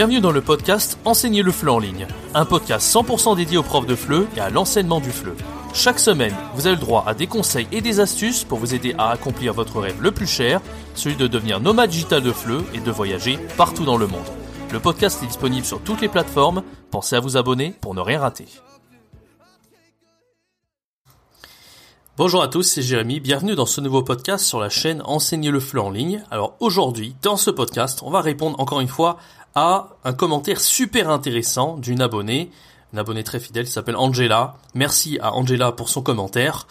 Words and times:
Bienvenue 0.00 0.22
dans 0.22 0.32
le 0.32 0.40
podcast 0.40 0.98
Enseigner 1.04 1.42
le 1.42 1.52
FLE 1.52 1.68
en 1.68 1.78
ligne, 1.78 2.06
un 2.32 2.46
podcast 2.46 2.90
100% 2.90 3.36
dédié 3.36 3.58
aux 3.58 3.62
profs 3.62 3.84
de 3.84 3.94
FLE 3.94 4.26
et 4.34 4.40
à 4.40 4.48
l'enseignement 4.48 4.98
du 4.98 5.10
FLE. 5.10 5.34
Chaque 5.74 5.98
semaine, 5.98 6.34
vous 6.54 6.66
avez 6.66 6.76
le 6.76 6.80
droit 6.80 7.04
à 7.06 7.12
des 7.12 7.26
conseils 7.26 7.68
et 7.70 7.82
des 7.82 8.00
astuces 8.00 8.44
pour 8.44 8.58
vous 8.58 8.74
aider 8.74 8.94
à 8.96 9.10
accomplir 9.10 9.52
votre 9.52 9.78
rêve 9.78 10.00
le 10.00 10.10
plus 10.10 10.26
cher, 10.26 10.62
celui 10.94 11.16
de 11.16 11.26
devenir 11.26 11.60
nomade 11.60 11.90
digital 11.90 12.22
de 12.22 12.32
FLE 12.32 12.64
et 12.72 12.80
de 12.80 12.90
voyager 12.90 13.38
partout 13.58 13.84
dans 13.84 13.98
le 13.98 14.06
monde. 14.06 14.24
Le 14.72 14.80
podcast 14.80 15.22
est 15.22 15.26
disponible 15.26 15.66
sur 15.66 15.82
toutes 15.82 16.00
les 16.00 16.08
plateformes, 16.08 16.62
pensez 16.90 17.16
à 17.16 17.20
vous 17.20 17.36
abonner 17.36 17.74
pour 17.82 17.94
ne 17.94 18.00
rien 18.00 18.20
rater. 18.20 18.46
Bonjour 22.16 22.42
à 22.42 22.48
tous, 22.48 22.64
c'est 22.64 22.82
Jérémy, 22.82 23.18
bienvenue 23.18 23.54
dans 23.54 23.64
ce 23.64 23.80
nouveau 23.80 24.02
podcast 24.02 24.44
sur 24.44 24.60
la 24.60 24.68
chaîne 24.68 25.00
Enseigner 25.06 25.50
le 25.50 25.58
FLE 25.58 25.78
en 25.78 25.88
ligne. 25.88 26.22
Alors 26.30 26.54
aujourd'hui, 26.60 27.16
dans 27.22 27.38
ce 27.38 27.50
podcast, 27.50 28.00
on 28.02 28.10
va 28.10 28.20
répondre 28.20 28.60
encore 28.60 28.80
une 28.80 28.88
fois 28.88 29.16
à 29.54 29.88
un 30.04 30.12
commentaire 30.12 30.60
super 30.60 31.10
intéressant 31.10 31.76
d'une 31.76 32.00
abonnée, 32.00 32.50
une 32.92 32.98
abonnée 32.98 33.24
très 33.24 33.40
fidèle 33.40 33.66
qui 33.66 33.72
s'appelle 33.72 33.96
Angela. 33.96 34.56
Merci 34.74 35.18
à 35.20 35.34
Angela 35.34 35.72
pour 35.72 35.88
son 35.88 36.02
commentaire. 36.02 36.66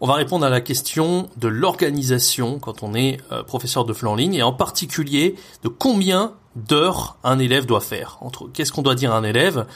On 0.00 0.06
va 0.06 0.14
répondre 0.14 0.44
à 0.44 0.50
la 0.50 0.60
question 0.60 1.28
de 1.36 1.48
l'organisation 1.48 2.58
quand 2.58 2.82
on 2.82 2.94
est 2.94 3.18
euh, 3.32 3.42
professeur 3.42 3.84
de 3.84 3.92
FLE 3.92 4.08
en 4.08 4.14
ligne 4.14 4.34
et 4.34 4.42
en 4.42 4.52
particulier 4.52 5.34
de 5.62 5.68
combien 5.68 6.32
d'heures 6.56 7.16
un 7.24 7.40
élève 7.40 7.66
doit 7.66 7.80
faire. 7.80 8.20
Qu'est-ce 8.52 8.72
qu'on 8.72 8.82
doit 8.82 8.94
dire 8.94 9.12
à 9.12 9.16
un 9.16 9.24
élève 9.24 9.66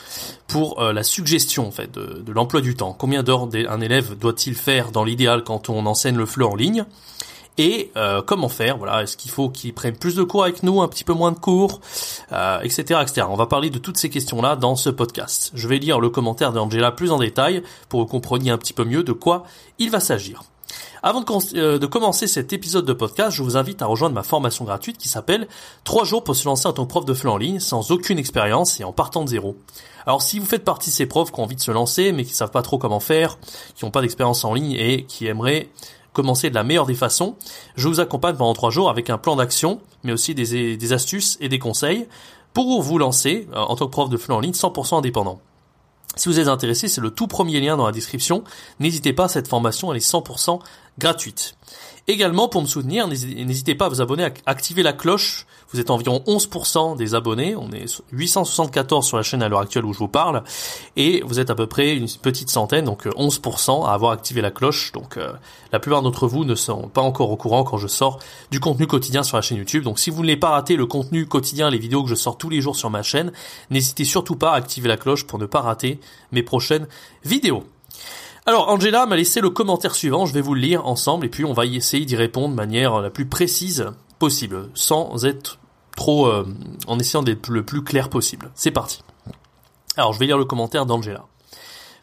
pour 0.47 0.81
euh, 0.81 0.93
la 0.93 1.03
suggestion 1.03 1.67
en 1.67 1.73
fait 1.73 1.91
de, 1.93 2.23
de 2.25 2.33
l'emploi 2.33 2.61
du 2.61 2.77
temps? 2.77 2.93
Combien 2.97 3.25
d'heures 3.25 3.49
un 3.69 3.81
élève 3.81 4.17
doit-il 4.17 4.55
faire 4.55 4.93
dans 4.93 5.03
l'idéal 5.03 5.43
quand 5.43 5.69
on 5.69 5.87
enseigne 5.87 6.17
le 6.17 6.27
FLE 6.27 6.45
en 6.45 6.55
ligne? 6.55 6.85
Et 7.59 7.91
euh, 7.97 8.23
comment 8.23 8.49
faire. 8.49 8.79
Voilà, 8.79 9.03
est-ce 9.03 9.17
qu'il 9.17 9.31
faut 9.31 9.51
qu'il 9.51 9.75
prenne 9.75 9.97
plus 9.97 10.15
de 10.15 10.23
cours 10.23 10.45
avec 10.45 10.63
nous, 10.63 10.81
un 10.81 10.89
petit 10.89 11.05
peu 11.05 11.13
moins 11.13 11.33
de 11.33 11.39
cours, 11.39 11.81
euh, 12.33 12.61
etc., 12.61 13.01
etc. 13.03 13.27
On 13.29 13.37
va 13.37 13.47
parler 13.47 13.69
de 13.69 13.79
toutes 13.79 13.99
ces 13.99 14.09
questions-là 14.09 14.57
dans 14.57 14.77
ce 14.77 14.89
podcast. 14.89 15.51
Je 15.55 15.69
vais 15.69 15.79
lire 15.79 16.01
le 16.01 16.09
commentaire 16.09 16.53
d'Angela 16.53 16.93
plus 16.93 17.11
en 17.11 17.19
détail 17.19 17.63
pour 17.89 18.01
que 18.01 18.05
vous 18.05 18.11
compreniez 18.11 18.51
un 18.51 18.59
petit 18.59 18.73
peu 18.73 18.85
mieux 18.85 19.03
de 19.03 19.13
quoi 19.13 19.45
il 19.79 19.91
va 19.91 20.01
s'agir. 20.01 20.43
Avant 21.03 21.21
de, 21.21 21.87
commencer 21.87 22.27
cet 22.27 22.53
épisode 22.53 22.85
de 22.85 22.93
podcast, 22.93 23.37
je 23.37 23.43
vous 23.43 23.57
invite 23.57 23.83
à 23.83 23.87
rejoindre 23.87 24.15
ma 24.15 24.25
formation 24.25 24.65
gratuite 24.65 24.99
qui 24.99 25.09
s'appelle 25.09 25.47
3 25.85 26.05
jours 26.05 26.25
pour 26.25 26.35
se 26.35 26.45
lancer 26.47 26.67
en 26.67 26.73
tant 26.73 26.85
que 26.85 26.91
prof 26.91 27.05
de 27.05 27.15
FLE 27.15 27.29
en 27.29 27.37
ligne 27.37 27.61
sans 27.61 27.93
aucune 27.93 28.19
expérience 28.19 28.81
et 28.81 28.85
en 28.85 28.93
partant 28.93 29.25
de 29.25 29.29
zéro. 29.29 29.57
Alors 30.07 30.23
si 30.23 30.39
vous 30.39 30.47
faites 30.47 30.65
partie 30.65 30.91
de 30.91 30.95
ces 30.95 31.07
profs 31.07 31.31
qui 31.31 31.39
ont 31.39 31.45
envie 31.45 31.55
de 31.55 31.61
se 31.61 31.71
lancer 31.71 32.13
mais 32.13 32.25
qui 32.25 32.35
savent 32.35 32.51
pas 32.51 32.63
trop 32.63 32.79
comment 32.79 33.01
faire, 33.01 33.39
qui 33.77 33.85
n'ont 33.85 33.93
pas 33.93 34.01
d'expérience 34.01 34.45
en 34.45 34.55
ligne 34.55 34.73
et 34.73 35.05
qui 35.05 35.27
aimeraient 35.27 35.69
commencer 36.19 36.51
de 36.51 36.55
la 36.57 36.65
meilleure 36.65 36.87
des 36.87 36.97
façons, 36.97 37.37
je 37.77 37.87
vous 37.87 38.01
accompagne 38.01 38.35
pendant 38.35 38.53
3 38.53 38.71
jours 38.71 38.91
avec 38.91 39.09
un 39.09 39.19
plan 39.19 39.37
d'action, 39.37 39.81
mais 40.03 40.11
aussi 40.11 40.35
des, 40.35 40.93
astuces 40.93 41.39
et 41.41 41.49
des 41.49 41.61
conseils 41.61 42.09
pour 42.55 42.83
vous 42.83 42.99
lancer 42.99 43.47
euh, 43.53 43.57
en 43.57 43.77
tant 43.77 43.87
que 43.87 43.93
prof 43.93 44.11
de 44.11 44.17
FLE 44.17 44.33
en 44.33 44.41
ligne 44.41 44.53
100% 44.53 44.99
indépendant. 44.99 45.41
Si 46.17 46.29
vous 46.29 46.41
êtes 46.41 46.49
intéressé, 46.49 46.89
c'est 46.89 47.01
le 47.01 47.11
tout 47.11 47.29
premier 47.29 47.61
lien 47.61 47.77
dans 47.77 47.87
la 47.87 47.93
description. 47.93 48.43
N'hésitez 48.81 49.13
pas, 49.13 49.29
cette 49.29 49.47
formation 49.47 49.93
elle 49.93 49.99
est 49.99 50.13
100% 50.13 50.59
gratuite. 50.99 51.55
Également, 52.11 52.49
pour 52.49 52.63
me 52.63 52.67
soutenir, 52.67 53.07
n'hésitez 53.07 53.75
pas 53.75 53.85
à 53.85 53.89
vous 53.91 54.01
abonner, 54.01 54.25
à 54.25 54.33
activer 54.47 54.83
la 54.83 54.95
cloche. 54.95 55.45
Vous 55.71 55.79
êtes 55.79 55.91
environ 55.91 56.23
11% 56.27 56.97
des 56.97 57.15
abonnés. 57.15 57.55
On 57.55 57.71
est 57.71 58.01
874 58.13 59.07
sur 59.07 59.19
la 59.19 59.23
chaîne 59.23 59.43
à 59.43 59.49
l'heure 59.51 59.61
actuelle 59.61 59.85
où 59.85 59.93
je 59.93 59.99
vous 59.99 60.09
parle. 60.09 60.43
Et 60.97 61.21
vous 61.27 61.39
êtes 61.39 61.51
à 61.51 61.55
peu 61.55 61.67
près 61.67 61.95
une 61.95 62.09
petite 62.23 62.49
centaine, 62.49 62.87
donc 62.87 63.05
11% 63.05 63.87
à 63.87 63.93
avoir 63.93 64.13
activé 64.13 64.41
la 64.41 64.51
cloche. 64.51 64.91
Donc 64.93 65.19
euh, 65.19 65.35
la 65.71 65.81
plupart 65.81 66.01
d'entre 66.01 66.27
vous 66.27 66.47
ne 66.47 66.55
sont 66.55 66.89
pas 66.89 67.03
encore 67.03 67.31
au 67.31 67.37
courant 67.37 67.63
quand 67.63 67.77
je 67.77 67.89
sors 67.89 68.21
du 68.51 68.59
contenu 68.59 68.87
quotidien 68.87 69.23
sur 69.23 69.37
la 69.37 69.43
chaîne 69.43 69.59
YouTube. 69.59 69.85
Donc 69.85 69.99
si 69.99 70.09
vous 70.09 70.17
ne 70.17 70.23
voulez 70.23 70.37
pas 70.39 70.49
rater 70.49 70.77
le 70.77 70.87
contenu 70.87 71.27
quotidien, 71.27 71.69
les 71.69 71.79
vidéos 71.79 72.03
que 72.03 72.09
je 72.09 72.15
sors 72.15 72.39
tous 72.39 72.49
les 72.49 72.63
jours 72.63 72.77
sur 72.77 72.89
ma 72.89 73.03
chaîne, 73.03 73.33
n'hésitez 73.69 74.05
surtout 74.05 74.37
pas 74.37 74.53
à 74.53 74.57
activer 74.57 74.89
la 74.89 74.97
cloche 74.97 75.27
pour 75.27 75.39
ne 75.39 75.45
pas 75.45 75.61
rater 75.61 76.01
mes 76.33 76.43
prochaines 76.43 76.87
vidéos. 77.23 77.65
Alors 78.49 78.71
Angela 78.71 79.05
m'a 79.05 79.17
laissé 79.17 79.43
le 79.43 79.51
commentaire 79.51 79.95
suivant, 79.95 80.25
je 80.25 80.33
vais 80.33 80.41
vous 80.41 80.55
le 80.55 80.63
lire 80.63 80.87
ensemble 80.87 81.27
et 81.27 81.29
puis 81.29 81.45
on 81.45 81.53
va 81.53 81.67
y 81.67 81.77
essayer 81.77 82.07
d'y 82.07 82.17
répondre 82.17 82.49
de 82.49 82.55
manière 82.55 83.03
la 83.03 83.11
plus 83.11 83.27
précise 83.27 83.91
possible, 84.19 84.71
sans 84.73 85.27
être 85.27 85.59
trop 85.95 86.29
euh, 86.29 86.47
en 86.87 86.99
essayant 86.99 87.23
d'être 87.23 87.51
le 87.51 87.63
plus 87.63 87.85
clair 87.85 88.09
possible. 88.09 88.51
C'est 88.55 88.71
parti. 88.71 89.03
Alors 89.99 90.15
je 90.15 90.19
vais 90.19 90.25
lire 90.25 90.39
le 90.39 90.47
commentaire 90.47 90.87
d'Angela. 90.87 91.27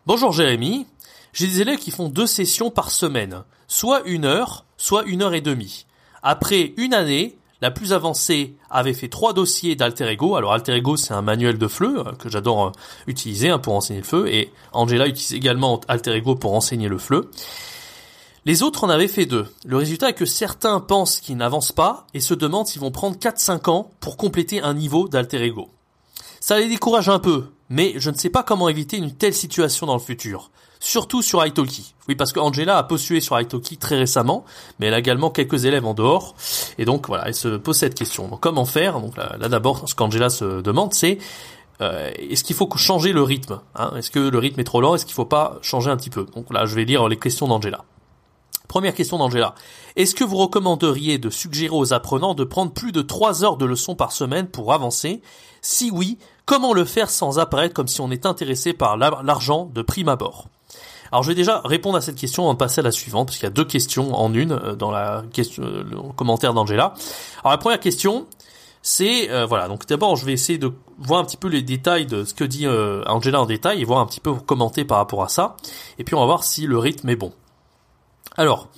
Bonjour 0.05 0.33
Jérémy, 0.33 0.85
j'ai 1.33 1.47
des 1.47 1.61
élèves 1.61 1.79
qui 1.79 1.89
font 1.89 2.09
deux 2.09 2.27
sessions 2.27 2.69
par 2.69 2.91
semaine, 2.91 3.41
soit 3.67 4.03
une 4.05 4.25
heure, 4.25 4.65
soit 4.77 5.03
une 5.05 5.23
heure 5.23 5.33
et 5.33 5.41
demie. 5.41 5.87
Après 6.21 6.75
une 6.77 6.93
année, 6.93 7.39
la 7.61 7.71
plus 7.71 7.93
avancée 7.93 8.55
avait 8.69 8.93
fait 8.93 9.07
trois 9.07 9.33
dossiers 9.33 9.75
d'Alter 9.75 10.07
Ego. 10.09 10.35
Alors 10.35 10.53
Alter 10.53 10.75
Ego, 10.75 10.97
c'est 10.97 11.13
un 11.13 11.21
manuel 11.21 11.57
de 11.57 11.67
FLE 11.67 11.97
euh, 11.97 12.11
que 12.13 12.29
j'adore 12.29 12.67
euh, 12.67 12.71
utiliser 13.07 13.49
hein, 13.49 13.59
pour 13.59 13.73
enseigner 13.75 14.01
le 14.01 14.05
FLE. 14.05 14.27
Et 14.27 14.51
Angela 14.73 15.07
utilise 15.07 15.33
également 15.33 15.79
Alter 15.87 16.15
Ego 16.15 16.35
pour 16.35 16.53
enseigner 16.53 16.89
le 16.89 16.97
FLE. 16.97 17.25
Les 18.45 18.61
autres 18.61 18.83
en 18.83 18.89
avaient 18.89 19.07
fait 19.07 19.25
deux. 19.25 19.47
Le 19.65 19.77
résultat 19.77 20.09
est 20.09 20.13
que 20.13 20.25
certains 20.25 20.79
pensent 20.79 21.19
qu'ils 21.19 21.37
n'avancent 21.37 21.71
pas 21.71 22.05
et 22.13 22.19
se 22.19 22.35
demandent 22.35 22.67
s'ils 22.67 22.81
vont 22.81 22.91
prendre 22.91 23.17
4-5 23.17 23.69
ans 23.71 23.89
pour 23.99 24.17
compléter 24.17 24.61
un 24.61 24.75
niveau 24.75 25.07
d'Alter 25.07 25.43
Ego. 25.43 25.69
Ça 26.39 26.59
les 26.59 26.67
décourage 26.67 27.09
un 27.09 27.17
peu, 27.17 27.45
mais 27.69 27.93
je 27.97 28.09
ne 28.09 28.15
sais 28.15 28.29
pas 28.29 28.43
comment 28.43 28.69
éviter 28.69 28.97
une 28.97 29.13
telle 29.13 29.33
situation 29.33 29.85
dans 29.87 29.95
le 29.95 29.99
futur 29.99 30.51
surtout 30.85 31.21
sur 31.21 31.45
Italki. 31.45 31.95
Oui, 32.07 32.15
parce 32.15 32.31
que 32.31 32.39
Angela 32.39 32.77
a 32.77 32.83
postulé 32.83 33.19
sur 33.19 33.39
Italki 33.39 33.77
très 33.77 33.97
récemment, 33.97 34.45
mais 34.79 34.87
elle 34.87 34.93
a 34.93 34.99
également 34.99 35.31
quelques 35.31 35.65
élèves 35.65 35.85
en 35.85 35.93
dehors, 35.93 36.35
et 36.77 36.85
donc 36.85 37.07
voilà, 37.07 37.27
elle 37.27 37.35
se 37.35 37.57
pose 37.57 37.77
cette 37.77 37.95
question. 37.95 38.27
Donc 38.27 38.39
comment 38.41 38.65
faire? 38.65 38.99
Donc 39.01 39.17
là, 39.17 39.49
d'abord, 39.49 39.89
ce 39.89 39.95
qu'Angela 39.95 40.29
se 40.29 40.61
demande, 40.61 40.93
c'est 40.93 41.17
euh, 41.81 42.11
est-ce 42.17 42.43
qu'il 42.43 42.55
faut 42.55 42.69
changer 42.77 43.11
le 43.11 43.21
rythme 43.21 43.59
hein? 43.75 43.91
Est-ce 43.97 44.09
que 44.09 44.19
le 44.19 44.37
rythme 44.37 44.59
est 44.61 44.65
trop 44.65 44.79
lent? 44.79 44.95
Est-ce 44.95 45.05
qu'il 45.05 45.15
faut 45.15 45.25
pas 45.25 45.57
changer 45.61 45.89
un 45.89 45.97
petit 45.97 46.11
peu? 46.11 46.25
Donc 46.35 46.53
là, 46.53 46.65
je 46.65 46.75
vais 46.75 46.85
lire 46.85 47.07
les 47.07 47.17
questions 47.17 47.47
d'Angela. 47.47 47.83
Première 48.67 48.93
question 48.93 49.17
d'Angela. 49.17 49.55
Est-ce 49.95 50.15
que 50.15 50.23
vous 50.23 50.37
recommanderiez 50.37 51.17
de 51.17 51.29
suggérer 51.29 51.75
aux 51.75 51.93
apprenants 51.93 52.33
de 52.33 52.43
prendre 52.43 52.71
plus 52.71 52.91
de 52.91 53.01
3 53.01 53.43
heures 53.43 53.57
de 53.57 53.65
leçons 53.65 53.95
par 53.95 54.11
semaine 54.11 54.47
pour 54.47 54.73
avancer? 54.73 55.21
Si 55.61 55.91
oui, 55.91 56.17
comment 56.45 56.73
le 56.73 56.85
faire 56.85 57.09
sans 57.09 57.39
apparaître 57.39 57.73
comme 57.73 57.87
si 57.87 58.01
on 58.01 58.11
est 58.11 58.25
intéressé 58.25 58.73
par 58.73 58.97
l'argent 58.97 59.69
de 59.73 59.81
prime 59.81 60.09
abord 60.09 60.47
alors 61.11 61.23
je 61.23 61.29
vais 61.29 61.35
déjà 61.35 61.61
répondre 61.63 61.97
à 61.97 62.01
cette 62.01 62.15
question 62.15 62.43
avant 62.43 62.53
de 62.53 62.57
passer 62.57 62.79
à 62.79 62.83
la 62.83 62.91
suivante, 62.91 63.27
parce 63.27 63.37
qu'il 63.37 63.45
y 63.45 63.47
a 63.47 63.51
deux 63.51 63.63
questions 63.63 64.13
en 64.15 64.33
une 64.33 64.53
euh, 64.53 64.75
dans 64.75 64.91
la 64.91 65.23
question, 65.31 65.63
euh, 65.63 65.83
le 65.83 65.97
commentaire 66.13 66.53
d'Angela. 66.53 66.93
Alors 67.41 67.51
la 67.51 67.57
première 67.57 67.79
question, 67.79 68.27
c'est 68.81 69.29
euh, 69.29 69.45
voilà. 69.45 69.67
Donc 69.67 69.85
d'abord, 69.87 70.15
je 70.15 70.25
vais 70.25 70.33
essayer 70.33 70.57
de 70.57 70.71
voir 70.97 71.19
un 71.19 71.23
petit 71.23 71.37
peu 71.37 71.47
les 71.47 71.61
détails 71.61 72.05
de 72.05 72.23
ce 72.23 72.33
que 72.33 72.43
dit 72.43 72.67
Angela 72.67 73.41
en 73.41 73.45
détail 73.45 73.81
et 73.81 73.85
voir 73.85 73.99
un 73.99 74.05
petit 74.05 74.19
peu 74.19 74.33
commenter 74.33 74.83
par 74.83 74.97
rapport 74.97 75.23
à 75.23 75.29
ça. 75.29 75.55
Et 75.99 76.03
puis 76.03 76.15
on 76.15 76.19
va 76.19 76.25
voir 76.25 76.43
si 76.43 76.67
le 76.67 76.77
rythme 76.77 77.09
est 77.09 77.15
bon. 77.15 77.31
Alors. 78.35 78.69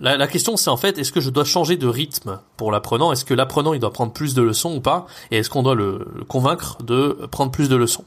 La, 0.00 0.28
question 0.28 0.56
c'est 0.56 0.70
en 0.70 0.76
fait 0.76 0.96
est-ce 0.98 1.10
que 1.10 1.20
je 1.20 1.30
dois 1.30 1.44
changer 1.44 1.76
de 1.76 1.88
rythme 1.88 2.38
pour 2.56 2.70
l'apprenant? 2.70 3.12
Est-ce 3.12 3.24
que 3.24 3.34
l'apprenant 3.34 3.72
il 3.72 3.80
doit 3.80 3.92
prendre 3.92 4.12
plus 4.12 4.34
de 4.34 4.42
leçons 4.42 4.76
ou 4.76 4.80
pas? 4.80 5.06
Et 5.30 5.38
est-ce 5.38 5.50
qu'on 5.50 5.62
doit 5.62 5.74
le 5.74 6.06
convaincre 6.28 6.82
de 6.82 7.26
prendre 7.30 7.50
plus 7.50 7.68
de 7.68 7.76
leçons? 7.76 8.04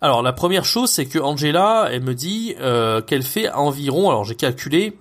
Alors 0.00 0.22
la 0.22 0.32
première 0.32 0.64
chose, 0.64 0.90
c'est 0.90 1.06
que 1.06 1.18
Angela, 1.18 1.88
elle 1.90 2.02
me 2.02 2.14
dit 2.14 2.54
euh, 2.60 3.02
qu'elle 3.02 3.22
fait 3.22 3.50
environ, 3.50 4.08
alors 4.08 4.24
j'ai 4.24 4.34
calculé, 4.34 4.96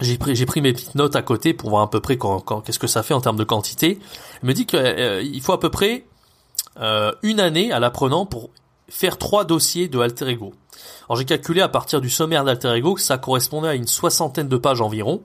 j'ai 0.00 0.16
pris, 0.16 0.60
mes 0.62 0.72
petites 0.72 0.94
notes 0.94 1.14
à 1.14 1.22
côté 1.22 1.52
pour 1.52 1.70
voir 1.70 1.82
à 1.82 1.90
peu 1.90 2.00
près 2.00 2.18
qu'est-ce 2.64 2.78
que 2.78 2.86
ça 2.86 3.02
fait 3.02 3.12
en 3.12 3.20
termes 3.20 3.36
de 3.36 3.44
quantité. 3.44 3.98
Elle 4.42 4.48
me 4.48 4.54
dit 4.54 4.64
qu'il 4.64 4.78
euh, 4.78 5.40
faut 5.42 5.52
à 5.52 5.60
peu 5.60 5.70
près 5.70 6.06
euh, 6.80 7.12
une 7.22 7.38
année 7.38 7.70
à 7.70 7.80
l'apprenant 7.80 8.24
pour 8.24 8.48
faire 8.88 9.18
trois 9.18 9.44
dossiers 9.44 9.88
de 9.88 9.98
alter 9.98 10.28
ego. 10.28 10.54
Alors 11.08 11.18
j'ai 11.18 11.24
calculé 11.24 11.60
à 11.60 11.68
partir 11.68 12.00
du 12.00 12.10
sommaire 12.10 12.44
d'alter 12.44 12.72
ego 12.74 12.94
que 12.94 13.00
ça 13.00 13.18
correspondait 13.18 13.68
à 13.68 13.74
une 13.74 13.86
soixantaine 13.86 14.48
de 14.48 14.56
pages 14.56 14.80
environ. 14.80 15.22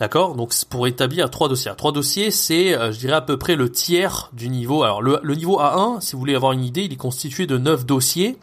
D'accord? 0.00 0.34
Donc 0.34 0.52
pour 0.68 0.86
établir 0.86 1.30
trois 1.30 1.48
dossiers. 1.48 1.72
trois 1.76 1.92
dossiers, 1.92 2.30
c'est, 2.30 2.74
euh, 2.74 2.90
je 2.90 2.98
dirais, 2.98 3.14
à 3.14 3.20
peu 3.20 3.38
près 3.38 3.54
le 3.54 3.70
tiers 3.70 4.30
du 4.32 4.48
niveau. 4.48 4.82
Alors 4.82 5.02
le, 5.02 5.34
niveau 5.34 5.60
A1, 5.60 6.00
si 6.00 6.12
vous 6.12 6.18
voulez 6.18 6.34
avoir 6.34 6.52
une 6.52 6.64
idée, 6.64 6.82
il 6.82 6.92
est 6.92 6.96
constitué 6.96 7.46
de 7.46 7.58
neuf 7.58 7.86
dossiers. 7.86 8.36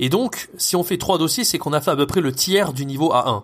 Et 0.00 0.08
donc, 0.08 0.50
si 0.56 0.74
on 0.74 0.82
fait 0.82 0.98
trois 0.98 1.18
dossiers, 1.18 1.44
c'est 1.44 1.58
qu'on 1.58 1.72
a 1.72 1.80
fait 1.80 1.92
à 1.92 1.96
peu 1.96 2.06
près 2.06 2.20
le 2.20 2.32
tiers 2.32 2.72
du 2.72 2.84
niveau 2.84 3.12
A1. 3.12 3.42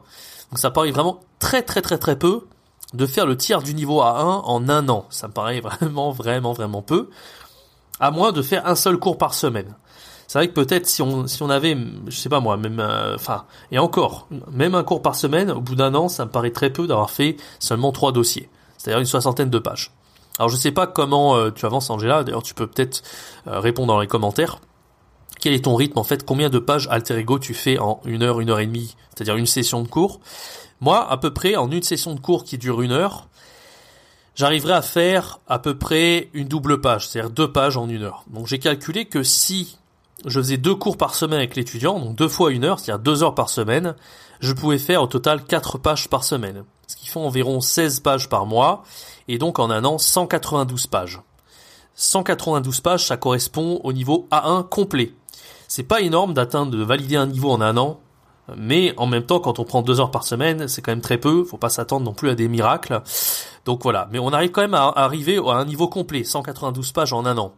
Donc 0.51 0.59
ça 0.59 0.71
paraît 0.71 0.91
vraiment 0.91 1.21
très 1.39 1.63
très 1.63 1.83
très 1.83 1.99
très 1.99 2.19
peu 2.19 2.47
de 2.95 3.07
faire 3.07 3.27
le 3.27 3.37
tiers 3.37 3.63
du 3.63 3.75
niveau 3.75 4.01
A1 4.01 4.43
en 4.45 4.69
un 4.69 4.89
an. 4.89 5.07
Ça 5.11 5.29
me 5.29 5.33
paraît 5.33 5.61
vraiment 5.81 6.11
vraiment 6.11 6.53
vraiment 6.53 6.83
peu. 6.83 7.11
À 8.01 8.11
moins 8.11 8.33
de 8.33 8.43
faire 8.43 8.67
un 8.67 8.75
seul 8.75 8.97
cours 8.97 9.19
par 9.19 9.35
semaine 9.35 9.77
c'est 10.29 10.39
vrai 10.39 10.49
que 10.49 10.53
peut-être 10.53 10.87
si 10.87 11.01
on 11.01 11.27
si 11.27 11.43
on 11.43 11.49
avait, 11.49 11.77
je 12.07 12.17
sais 12.17 12.29
pas 12.29 12.39
moi, 12.39 12.59
même, 12.59 12.81
euh, 12.81 13.15
enfin, 13.15 13.47
et 13.73 13.79
encore, 13.79 14.29
même 14.53 14.75
un 14.75 14.85
cours 14.85 15.01
par 15.01 15.15
semaine, 15.15 15.51
au 15.51 15.63
bout 15.63 15.75
d'un 15.75 15.95
an, 15.95 16.09
ça 16.09 16.27
me 16.27 16.31
paraît 16.31 16.51
très 16.51 16.71
peu 16.71 16.87
d'avoir 16.87 17.11
fait 17.11 17.39
seulement 17.59 17.93
trois 17.93 18.13
dossiers, 18.13 18.51
c'est-à-dire 18.77 19.01
une 19.01 19.07
soixantaine 19.07 19.49
de 19.49 19.59
pages. 19.59 19.91
Alors 20.39 20.51
je 20.51 20.57
sais 20.57 20.71
pas 20.71 20.87
comment 20.87 21.35
euh, 21.35 21.51
tu 21.51 21.65
avances, 21.65 21.89
Angela. 21.89 22.23
D'ailleurs, 22.23 22.43
tu 22.43 22.55
peux 22.55 22.67
peut-être 22.67 23.03
euh, 23.47 23.59
répondre 23.59 23.89
dans 23.89 24.01
les 24.01 24.07
commentaires. 24.07 24.61
Quel 25.41 25.55
est 25.55 25.65
ton 25.65 25.75
rythme 25.75 25.99
en 25.99 26.05
fait? 26.05 26.27
Combien 26.27 26.51
de 26.51 26.59
pages 26.59 26.89
alter 26.91 27.17
ego 27.17 27.39
tu 27.39 27.55
fais 27.55 27.79
en 27.79 28.01
une 28.05 28.23
heure, 28.23 28.41
une 28.41 28.51
heure 28.51 28.61
et 28.61 28.67
demie? 28.67 28.97
C'est-à-dire 29.15 29.37
une 29.37 29.47
session 29.47 29.83
de 29.83 29.89
cours. 29.89 30.21
Moi, 30.81 31.11
à 31.11 31.17
peu 31.17 31.33
près 31.33 31.57
en 31.57 31.71
une 31.71 31.83
session 31.83 32.15
de 32.15 32.21
cours 32.21 32.45
qui 32.45 32.59
dure 32.59 32.83
une 32.83 32.93
heure, 32.93 33.29
j'arriverai 34.35 34.75
à 34.75 34.83
faire 34.83 35.41
à 35.49 35.59
peu 35.59 35.79
près 35.79 36.29
une 36.35 36.49
double 36.49 36.83
page, 36.83 37.09
c'est-à-dire 37.09 37.31
deux 37.31 37.51
pages 37.51 37.79
en 37.79 37.89
une 37.89 38.03
heure. 38.03 38.25
Donc 38.29 38.47
j'ai 38.47 38.59
calculé 38.59 39.07
que 39.07 39.23
si 39.23 39.79
je 40.27 40.41
faisais 40.41 40.57
deux 40.57 40.75
cours 40.75 40.97
par 40.97 41.15
semaine 41.15 41.39
avec 41.39 41.57
l'étudiant, 41.57 41.99
donc 41.99 42.17
deux 42.17 42.29
fois 42.29 42.51
une 42.53 42.65
heure, 42.65 42.79
c'est-à-dire 42.79 43.03
deux 43.03 43.23
heures 43.23 43.35
par 43.35 43.49
semaine, 43.49 43.95
je 44.41 44.53
pouvais 44.53 44.79
faire 44.79 45.03
au 45.03 45.07
total 45.07 45.45
quatre 45.45 45.79
pages 45.79 46.09
par 46.09 46.25
semaine, 46.25 46.65
ce 46.87 46.97
qui 46.97 47.07
font 47.07 47.27
environ 47.27 47.61
16 47.61 48.01
pages 48.01 48.29
par 48.29 48.47
mois, 48.47 48.83
et 49.29 49.39
donc 49.39 49.59
en 49.59 49.71
un 49.71 49.85
an 49.85 49.99
192 49.99 50.87
pages. 50.87 51.21
192 51.95 52.81
pages, 52.81 53.07
ça 53.07 53.17
correspond 53.17 53.81
au 53.85 53.93
niveau 53.93 54.29
A1 54.31 54.69
complet. 54.69 55.13
C'est 55.67 55.83
pas 55.83 56.01
énorme 56.01 56.35
d'atteindre, 56.35 56.73
de 56.73 56.83
valider 56.83 57.17
un 57.17 57.27
niveau 57.27 57.51
en 57.51 57.61
un 57.61 57.77
an, 57.77 58.01
mais 58.57 58.95
en 58.97 59.07
même 59.07 59.25
temps, 59.25 59.41
quand 59.41 59.59
on 59.59 59.65
prend 59.65 59.83
deux 59.83 60.01
heures 60.01 60.11
par 60.11 60.25
semaine, 60.25 60.69
c'est 60.69 60.81
quand 60.81 60.93
même 60.93 61.01
très 61.01 61.19
peu. 61.19 61.45
Faut 61.45 61.59
pas 61.59 61.69
s'attendre 61.69 62.07
non 62.07 62.15
plus 62.15 62.31
à 62.31 62.35
des 62.35 62.49
miracles. 62.49 63.03
Donc 63.65 63.83
voilà. 63.83 64.09
Mais 64.11 64.19
on 64.19 64.33
arrive 64.33 64.51
quand 64.51 64.63
même 64.63 64.75
à 64.75 64.89
arriver 64.97 65.37
à 65.37 65.53
un 65.53 65.65
niveau 65.65 65.89
complet, 65.89 66.25
192 66.25 66.93
pages 66.93 67.13
en 67.13 67.27
un 67.27 67.37
an. 67.37 67.53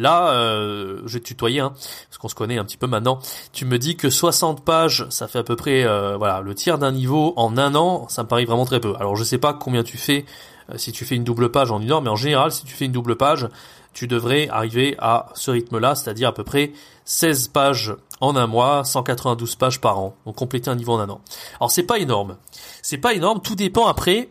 Là, 0.00 0.32
euh, 0.32 1.02
je 1.04 1.12
vais 1.12 1.20
te 1.20 1.26
tutoyer, 1.26 1.60
hein, 1.60 1.74
parce 2.08 2.16
qu'on 2.18 2.28
se 2.28 2.34
connaît 2.34 2.56
un 2.56 2.64
petit 2.64 2.78
peu 2.78 2.86
maintenant. 2.86 3.18
Tu 3.52 3.66
me 3.66 3.78
dis 3.78 3.96
que 3.96 4.08
60 4.08 4.64
pages, 4.64 5.06
ça 5.10 5.28
fait 5.28 5.40
à 5.40 5.42
peu 5.42 5.56
près, 5.56 5.84
euh, 5.84 6.16
voilà, 6.16 6.40
le 6.40 6.54
tiers 6.54 6.78
d'un 6.78 6.90
niveau 6.90 7.34
en 7.36 7.58
un 7.58 7.74
an. 7.74 8.08
Ça 8.08 8.22
me 8.22 8.28
paraît 8.28 8.46
vraiment 8.46 8.64
très 8.64 8.80
peu. 8.80 8.94
Alors 8.98 9.14
je 9.14 9.24
sais 9.24 9.36
pas 9.36 9.52
combien 9.52 9.82
tu 9.82 9.98
fais 9.98 10.24
euh, 10.70 10.78
si 10.78 10.92
tu 10.92 11.04
fais 11.04 11.16
une 11.16 11.24
double 11.24 11.50
page 11.50 11.70
en 11.70 11.82
une 11.82 11.92
heure, 11.92 12.00
mais 12.00 12.08
en 12.08 12.16
général, 12.16 12.50
si 12.50 12.64
tu 12.64 12.74
fais 12.74 12.86
une 12.86 12.92
double 12.92 13.16
page, 13.16 13.46
tu 13.92 14.06
devrais 14.06 14.48
arriver 14.48 14.96
à 15.00 15.26
ce 15.34 15.50
rythme-là, 15.50 15.94
c'est-à-dire 15.94 16.30
à 16.30 16.32
peu 16.32 16.44
près 16.44 16.72
16 17.04 17.48
pages 17.48 17.94
en 18.22 18.36
un 18.36 18.46
mois, 18.46 18.84
192 18.84 19.56
pages 19.56 19.82
par 19.82 19.98
an. 19.98 20.16
Donc 20.24 20.36
compléter 20.36 20.70
un 20.70 20.76
niveau 20.76 20.94
en 20.94 21.00
un 21.00 21.10
an. 21.10 21.20
Alors 21.60 21.70
c'est 21.70 21.82
pas 21.82 21.98
énorme. 21.98 22.38
C'est 22.80 22.98
pas 22.98 23.12
énorme, 23.12 23.42
tout 23.42 23.54
dépend 23.54 23.86
après. 23.86 24.30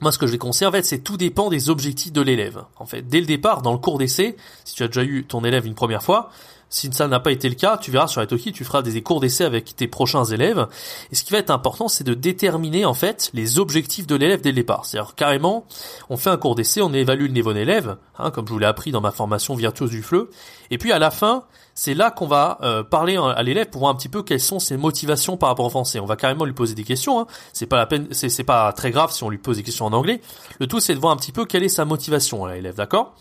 Moi, 0.00 0.12
ce 0.12 0.18
que 0.18 0.26
je 0.26 0.32
vais 0.32 0.38
conseiller, 0.38 0.66
en 0.66 0.72
fait, 0.72 0.84
c'est 0.84 1.00
tout 1.00 1.16
dépend 1.16 1.50
des 1.50 1.68
objectifs 1.68 2.12
de 2.12 2.22
l'élève. 2.22 2.64
En 2.78 2.86
fait, 2.86 3.02
dès 3.02 3.20
le 3.20 3.26
départ, 3.26 3.60
dans 3.62 3.72
le 3.72 3.78
cours 3.78 3.98
d'essai, 3.98 4.36
si 4.64 4.74
tu 4.74 4.82
as 4.82 4.86
déjà 4.86 5.04
eu 5.04 5.24
ton 5.24 5.44
élève 5.44 5.66
une 5.66 5.74
première 5.74 6.02
fois, 6.02 6.30
si 6.70 6.88
ça 6.92 7.08
n'a 7.08 7.18
pas 7.18 7.32
été 7.32 7.48
le 7.48 7.56
cas, 7.56 7.76
tu 7.76 7.90
verras 7.90 8.06
sur 8.06 8.22
Italki, 8.22 8.52
tu 8.52 8.64
feras 8.64 8.80
des 8.80 9.02
cours 9.02 9.18
d'essai 9.18 9.44
avec 9.44 9.74
tes 9.74 9.88
prochains 9.88 10.24
élèves. 10.24 10.68
Et 11.10 11.16
ce 11.16 11.24
qui 11.24 11.32
va 11.32 11.38
être 11.38 11.50
important, 11.50 11.88
c'est 11.88 12.04
de 12.04 12.14
déterminer 12.14 12.84
en 12.84 12.94
fait 12.94 13.30
les 13.34 13.58
objectifs 13.58 14.06
de 14.06 14.14
l'élève 14.14 14.40
dès 14.40 14.50
le 14.50 14.54
départ. 14.54 14.86
C'est-à-dire 14.86 15.16
carrément, 15.16 15.66
on 16.08 16.16
fait 16.16 16.30
un 16.30 16.36
cours 16.36 16.54
d'essai, 16.54 16.80
on 16.80 16.92
évalue 16.92 17.26
le 17.26 17.32
niveau 17.32 17.52
d'élève, 17.52 17.96
hein, 18.18 18.30
comme 18.30 18.46
je 18.46 18.52
vous 18.52 18.58
l'ai 18.60 18.66
appris 18.66 18.92
dans 18.92 19.00
ma 19.00 19.10
formation 19.10 19.56
virtuose 19.56 19.90
du 19.90 20.02
fleu. 20.02 20.30
Et 20.70 20.78
puis 20.78 20.92
à 20.92 21.00
la 21.00 21.10
fin, 21.10 21.42
c'est 21.74 21.94
là 21.94 22.12
qu'on 22.12 22.28
va 22.28 22.58
euh, 22.62 22.84
parler 22.84 23.16
à 23.16 23.42
l'élève 23.42 23.68
pour 23.68 23.80
voir 23.80 23.92
un 23.92 23.96
petit 23.96 24.08
peu 24.08 24.22
quelles 24.22 24.38
sont 24.38 24.60
ses 24.60 24.76
motivations 24.76 25.36
par 25.36 25.48
rapport 25.48 25.66
au 25.66 25.70
français. 25.70 25.98
On 25.98 26.06
va 26.06 26.14
carrément 26.14 26.44
lui 26.44 26.52
poser 26.52 26.76
des 26.76 26.84
questions. 26.84 27.18
Hein. 27.18 27.26
C'est 27.52 27.66
pas 27.66 27.78
la 27.78 27.86
peine, 27.86 28.06
c'est 28.12 28.44
pas 28.44 28.72
très 28.72 28.92
grave 28.92 29.10
si 29.10 29.24
on 29.24 29.28
lui 29.28 29.38
pose 29.38 29.56
des 29.56 29.64
questions 29.64 29.86
en 29.86 29.92
anglais. 29.92 30.20
Le 30.60 30.68
tout, 30.68 30.78
c'est 30.78 30.94
de 30.94 31.00
voir 31.00 31.12
un 31.12 31.16
petit 31.16 31.32
peu 31.32 31.46
quelle 31.46 31.64
est 31.64 31.68
sa 31.68 31.84
motivation 31.84 32.44
à 32.44 32.54
l'élève, 32.54 32.76
d'accord? 32.76 33.16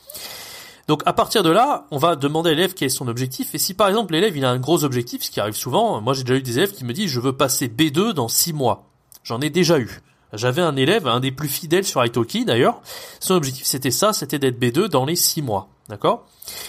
Donc 0.90 1.04
à 1.06 1.14
partir 1.14 1.44
de 1.44 1.52
là, 1.52 1.86
on 1.92 2.00
va 2.00 2.16
demander 2.16 2.50
à 2.50 2.54
l'élève 2.54 2.74
quel 2.74 2.88
est 2.88 2.90
son 2.90 3.08
objectif. 3.08 3.54
Et 3.54 3.60
si 3.60 3.76
par 3.76 3.90
exemple 3.90 4.14
l'élève 4.14 4.36
il 4.36 4.44
a 4.44 4.50
un 4.50 4.58
gros 4.58 4.84
objectif, 4.84 5.22
ce 5.22 5.30
qui 5.30 5.40
arrive 5.40 5.54
souvent, 5.54 6.02
moi 6.02 6.16
j'ai 6.16 6.24
déjà 6.24 6.40
eu 6.40 6.42
des 6.42 6.58
élèves 6.58 6.72
qui 6.72 6.84
me 6.84 6.94
disent 6.94 7.12
je 7.12 7.20
veux 7.20 7.32
passer 7.32 7.68
B2 7.68 8.14
dans 8.14 8.28
6 8.28 8.54
mois. 8.54 8.90
J'en 9.24 9.40
ai 9.40 9.52
déjà 9.52 9.78
eu. 9.78 10.02
J'avais 10.34 10.64
un 10.64 10.76
élève, 10.76 11.06
un 11.06 11.20
des 11.20 11.30
plus 11.30 11.48
fidèles 11.48 11.86
sur 11.86 12.04
Italki 12.04 12.44
d'ailleurs, 12.44 12.82
son 13.20 13.36
objectif 13.36 13.68
c'était 13.68 13.92
ça, 13.92 14.14
c'était 14.14 14.40
d'être 14.40 14.60
B2 14.60 14.88
dans 14.88 15.06
les 15.06 15.16
6 15.16 15.44
mois. 15.44 15.70
D'accord? 15.90 16.26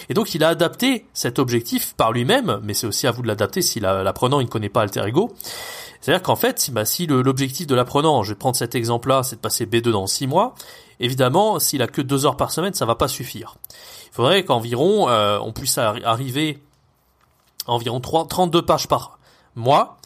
Et 0.09 0.15
donc 0.15 0.33
il 0.33 0.43
a 0.43 0.49
adapté 0.49 1.05
cet 1.13 1.37
objectif 1.37 1.93
par 1.93 2.11
lui-même, 2.11 2.59
mais 2.63 2.73
c'est 2.73 2.87
aussi 2.87 3.05
à 3.05 3.11
vous 3.11 3.21
de 3.21 3.27
l'adapter 3.27 3.61
si 3.61 3.79
l'apprenant 3.79 4.39
il 4.39 4.45
ne 4.45 4.49
connaît 4.49 4.69
pas 4.69 4.81
Alter 4.81 5.03
Ego. 5.07 5.31
C'est-à-dire 6.01 6.23
qu'en 6.23 6.35
fait, 6.35 6.59
si, 6.59 6.71
bah, 6.71 6.83
si 6.83 7.05
l'objectif 7.05 7.67
de 7.67 7.75
l'apprenant, 7.75 8.23
je 8.23 8.29
vais 8.29 8.35
prendre 8.35 8.55
cet 8.55 8.73
exemple-là, 8.73 9.21
c'est 9.21 9.35
de 9.35 9.41
passer 9.41 9.67
B2 9.67 9.91
dans 9.91 10.07
6 10.07 10.25
mois, 10.25 10.55
évidemment, 10.99 11.59
s'il 11.59 11.83
a 11.83 11.87
que 11.87 12.01
2 12.01 12.25
heures 12.25 12.37
par 12.37 12.51
semaine, 12.51 12.73
ça 12.73 12.85
va 12.85 12.95
pas 12.95 13.07
suffire. 13.07 13.57
Il 14.07 14.15
faudrait 14.15 14.43
qu'environ 14.43 15.07
euh, 15.09 15.37
on 15.39 15.53
puisse 15.53 15.77
arriver 15.77 16.59
à 17.67 17.73
environ 17.73 18.01
3, 18.01 18.27
32 18.27 18.63
pages 18.63 18.87
par 18.87 19.19
mois, 19.55 19.97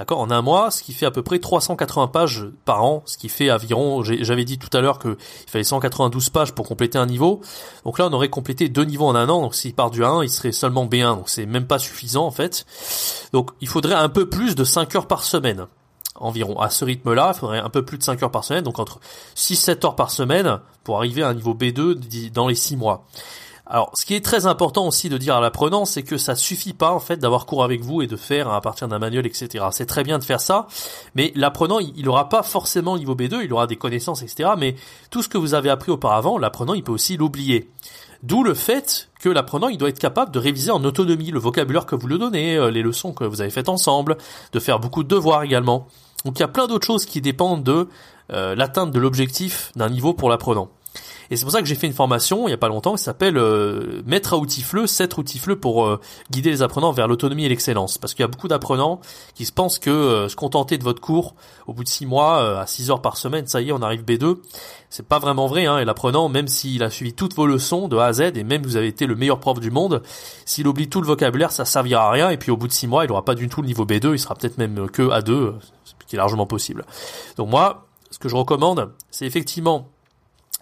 d'accord, 0.00 0.20
en 0.20 0.30
un 0.30 0.40
mois, 0.40 0.70
ce 0.70 0.82
qui 0.82 0.94
fait 0.94 1.04
à 1.04 1.10
peu 1.10 1.22
près 1.22 1.38
380 1.38 2.06
pages 2.06 2.46
par 2.64 2.82
an, 2.82 3.02
ce 3.04 3.18
qui 3.18 3.28
fait 3.28 3.52
environ, 3.52 4.02
j'avais 4.02 4.46
dit 4.46 4.56
tout 4.56 4.74
à 4.74 4.80
l'heure 4.80 4.98
qu'il 4.98 5.14
fallait 5.46 5.62
192 5.62 6.30
pages 6.30 6.54
pour 6.54 6.66
compléter 6.66 6.96
un 6.96 7.04
niveau, 7.04 7.42
donc 7.84 7.98
là 7.98 8.08
on 8.10 8.12
aurait 8.14 8.30
complété 8.30 8.70
deux 8.70 8.84
niveaux 8.84 9.04
en 9.04 9.14
un 9.14 9.28
an, 9.28 9.42
donc 9.42 9.54
s'il 9.54 9.74
part 9.74 9.90
du 9.90 10.02
1, 10.02 10.22
il 10.22 10.30
serait 10.30 10.52
seulement 10.52 10.86
B1, 10.86 11.16
donc 11.16 11.28
c'est 11.28 11.44
même 11.44 11.66
pas 11.66 11.78
suffisant 11.78 12.24
en 12.24 12.30
fait. 12.30 12.64
Donc 13.34 13.50
il 13.60 13.68
faudrait 13.68 13.94
un 13.94 14.08
peu 14.08 14.26
plus 14.26 14.54
de 14.54 14.64
5 14.64 14.96
heures 14.96 15.06
par 15.06 15.22
semaine 15.22 15.66
environ. 16.14 16.58
À 16.58 16.70
ce 16.70 16.86
rythme-là, 16.86 17.32
il 17.34 17.38
faudrait 17.38 17.58
un 17.58 17.68
peu 17.68 17.84
plus 17.84 17.98
de 17.98 18.02
5 18.02 18.22
heures 18.22 18.30
par 18.30 18.44
semaine, 18.44 18.64
donc 18.64 18.78
entre 18.78 19.00
6-7 19.36 19.84
heures 19.84 19.96
par 19.96 20.10
semaine 20.10 20.60
pour 20.82 20.96
arriver 20.96 21.22
à 21.22 21.28
un 21.28 21.34
niveau 21.34 21.52
B2 21.52 22.30
dans 22.32 22.48
les 22.48 22.54
6 22.54 22.78
mois. 22.78 23.04
Alors, 23.72 23.92
ce 23.94 24.04
qui 24.04 24.16
est 24.16 24.24
très 24.24 24.46
important 24.46 24.88
aussi 24.88 25.08
de 25.08 25.16
dire 25.16 25.36
à 25.36 25.40
l'apprenant, 25.40 25.84
c'est 25.84 26.02
que 26.02 26.18
ça 26.18 26.34
suffit 26.34 26.72
pas 26.72 26.90
en 26.90 26.98
fait 26.98 27.18
d'avoir 27.18 27.46
cours 27.46 27.62
avec 27.62 27.82
vous 27.82 28.02
et 28.02 28.08
de 28.08 28.16
faire 28.16 28.48
à 28.48 28.60
partir 28.60 28.88
d'un 28.88 28.98
manuel, 28.98 29.26
etc. 29.26 29.64
C'est 29.70 29.86
très 29.86 30.02
bien 30.02 30.18
de 30.18 30.24
faire 30.24 30.40
ça, 30.40 30.66
mais 31.14 31.30
l'apprenant, 31.36 31.78
il 31.78 32.08
aura 32.08 32.28
pas 32.28 32.42
forcément 32.42 32.98
niveau 32.98 33.14
B2, 33.14 33.44
il 33.44 33.52
aura 33.52 33.68
des 33.68 33.76
connaissances, 33.76 34.22
etc. 34.22 34.50
Mais 34.58 34.74
tout 35.10 35.22
ce 35.22 35.28
que 35.28 35.38
vous 35.38 35.54
avez 35.54 35.70
appris 35.70 35.92
auparavant, 35.92 36.36
l'apprenant, 36.36 36.74
il 36.74 36.82
peut 36.82 36.90
aussi 36.90 37.16
l'oublier. 37.16 37.70
D'où 38.24 38.42
le 38.42 38.54
fait 38.54 39.08
que 39.20 39.28
l'apprenant, 39.28 39.68
il 39.68 39.78
doit 39.78 39.88
être 39.88 40.00
capable 40.00 40.32
de 40.32 40.40
réviser 40.40 40.72
en 40.72 40.82
autonomie 40.82 41.30
le 41.30 41.38
vocabulaire 41.38 41.86
que 41.86 41.94
vous 41.94 42.08
lui 42.08 42.18
donnez, 42.18 42.56
euh, 42.56 42.72
les 42.72 42.82
leçons 42.82 43.12
que 43.12 43.22
vous 43.22 43.40
avez 43.40 43.50
faites 43.50 43.68
ensemble, 43.68 44.18
de 44.52 44.58
faire 44.58 44.80
beaucoup 44.80 45.04
de 45.04 45.08
devoirs 45.08 45.44
également. 45.44 45.86
Donc 46.24 46.40
il 46.40 46.40
y 46.40 46.44
a 46.44 46.48
plein 46.48 46.66
d'autres 46.66 46.86
choses 46.86 47.06
qui 47.06 47.20
dépendent 47.20 47.62
de 47.62 47.88
euh, 48.32 48.56
l'atteinte 48.56 48.90
de 48.90 48.98
l'objectif 48.98 49.70
d'un 49.76 49.88
niveau 49.88 50.12
pour 50.12 50.28
l'apprenant. 50.28 50.70
Et 51.30 51.36
c'est 51.36 51.44
pour 51.44 51.52
ça 51.52 51.60
que 51.60 51.66
j'ai 51.66 51.76
fait 51.76 51.86
une 51.86 51.92
formation 51.92 52.48
il 52.48 52.50
y 52.50 52.54
a 52.54 52.58
pas 52.58 52.68
longtemps 52.68 52.96
qui 52.96 53.02
s'appelle 53.02 53.36
euh, 53.36 54.02
Mettre 54.04 54.34
à 54.34 54.38
outils 54.38 54.62
FLE, 54.62 54.88
7 54.88 55.16
outils 55.16 55.38
FLE 55.38 55.56
pour 55.56 55.86
euh, 55.86 56.00
guider 56.30 56.50
les 56.50 56.62
apprenants 56.62 56.90
vers 56.90 57.06
l'autonomie 57.06 57.44
et 57.44 57.48
l'excellence. 57.48 57.98
Parce 57.98 58.14
qu'il 58.14 58.22
y 58.22 58.24
a 58.24 58.28
beaucoup 58.28 58.48
d'apprenants 58.48 59.00
qui 59.34 59.46
se 59.46 59.52
pensent 59.52 59.78
que 59.78 59.90
euh, 59.90 60.28
se 60.28 60.34
contenter 60.34 60.76
de 60.76 60.82
votre 60.82 61.00
cours 61.00 61.36
au 61.68 61.72
bout 61.72 61.84
de 61.84 61.88
6 61.88 62.06
mois, 62.06 62.60
à 62.60 62.66
6 62.66 62.90
heures 62.90 63.00
par 63.00 63.16
semaine, 63.16 63.46
ça 63.46 63.60
y 63.60 63.68
est, 63.68 63.72
on 63.72 63.80
arrive 63.82 64.02
B2. 64.02 64.38
C'est 64.88 65.06
pas 65.06 65.20
vraiment 65.20 65.46
vrai, 65.46 65.66
hein, 65.66 65.78
et 65.78 65.84
l'apprenant, 65.84 66.28
même 66.28 66.48
s'il 66.48 66.82
a 66.82 66.90
suivi 66.90 67.12
toutes 67.12 67.34
vos 67.34 67.46
leçons 67.46 67.86
de 67.86 67.96
A 67.96 68.06
à 68.06 68.12
Z, 68.12 68.20
et 68.34 68.42
même 68.42 68.62
vous 68.62 68.76
avez 68.76 68.88
été 68.88 69.06
le 69.06 69.14
meilleur 69.14 69.38
prof 69.38 69.60
du 69.60 69.70
monde, 69.70 70.02
s'il 70.44 70.66
oublie 70.66 70.88
tout 70.88 71.00
le 71.00 71.06
vocabulaire, 71.06 71.52
ça 71.52 71.64
servira 71.64 72.08
à 72.08 72.10
rien, 72.10 72.30
et 72.30 72.38
puis 72.38 72.50
au 72.50 72.56
bout 72.56 72.66
de 72.66 72.72
6 72.72 72.88
mois, 72.88 73.04
il 73.04 73.12
aura 73.12 73.24
pas 73.24 73.36
du 73.36 73.48
tout 73.48 73.62
le 73.62 73.68
niveau 73.68 73.84
B2, 73.84 74.14
il 74.14 74.18
sera 74.18 74.34
peut-être 74.34 74.58
même 74.58 74.90
que 74.90 75.02
A2, 75.02 75.52
ce 75.84 75.92
qui 76.08 76.16
est 76.16 76.18
largement 76.18 76.46
possible. 76.46 76.84
Donc 77.36 77.48
moi, 77.50 77.86
ce 78.10 78.18
que 78.18 78.28
je 78.28 78.34
recommande, 78.34 78.90
c'est 79.12 79.26
effectivement 79.26 79.92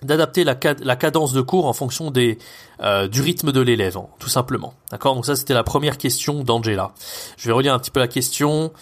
d'adapter 0.02 0.44
la, 0.44 0.54
cadence 0.54 1.32
de 1.32 1.40
cours 1.40 1.66
en 1.66 1.72
fonction 1.72 2.10
des 2.10 2.38
euh, 2.80 3.08
du 3.08 3.20
rythme 3.20 3.52
de 3.52 3.60
l'élève, 3.60 3.96
hein, 3.96 4.06
tout 4.18 4.28
simplement. 4.28 4.74
D'accord? 4.90 5.14
Donc 5.14 5.26
ça 5.26 5.36
c'était 5.36 5.54
la 5.54 5.64
première 5.64 5.98
question 5.98 6.44
d'Angela. 6.44 6.92
Je 7.36 7.46
vais 7.48 7.52
relire 7.52 7.74
un 7.74 7.78
petit 7.78 7.90
peu 7.90 8.00
la 8.00 8.08
question. 8.08 8.72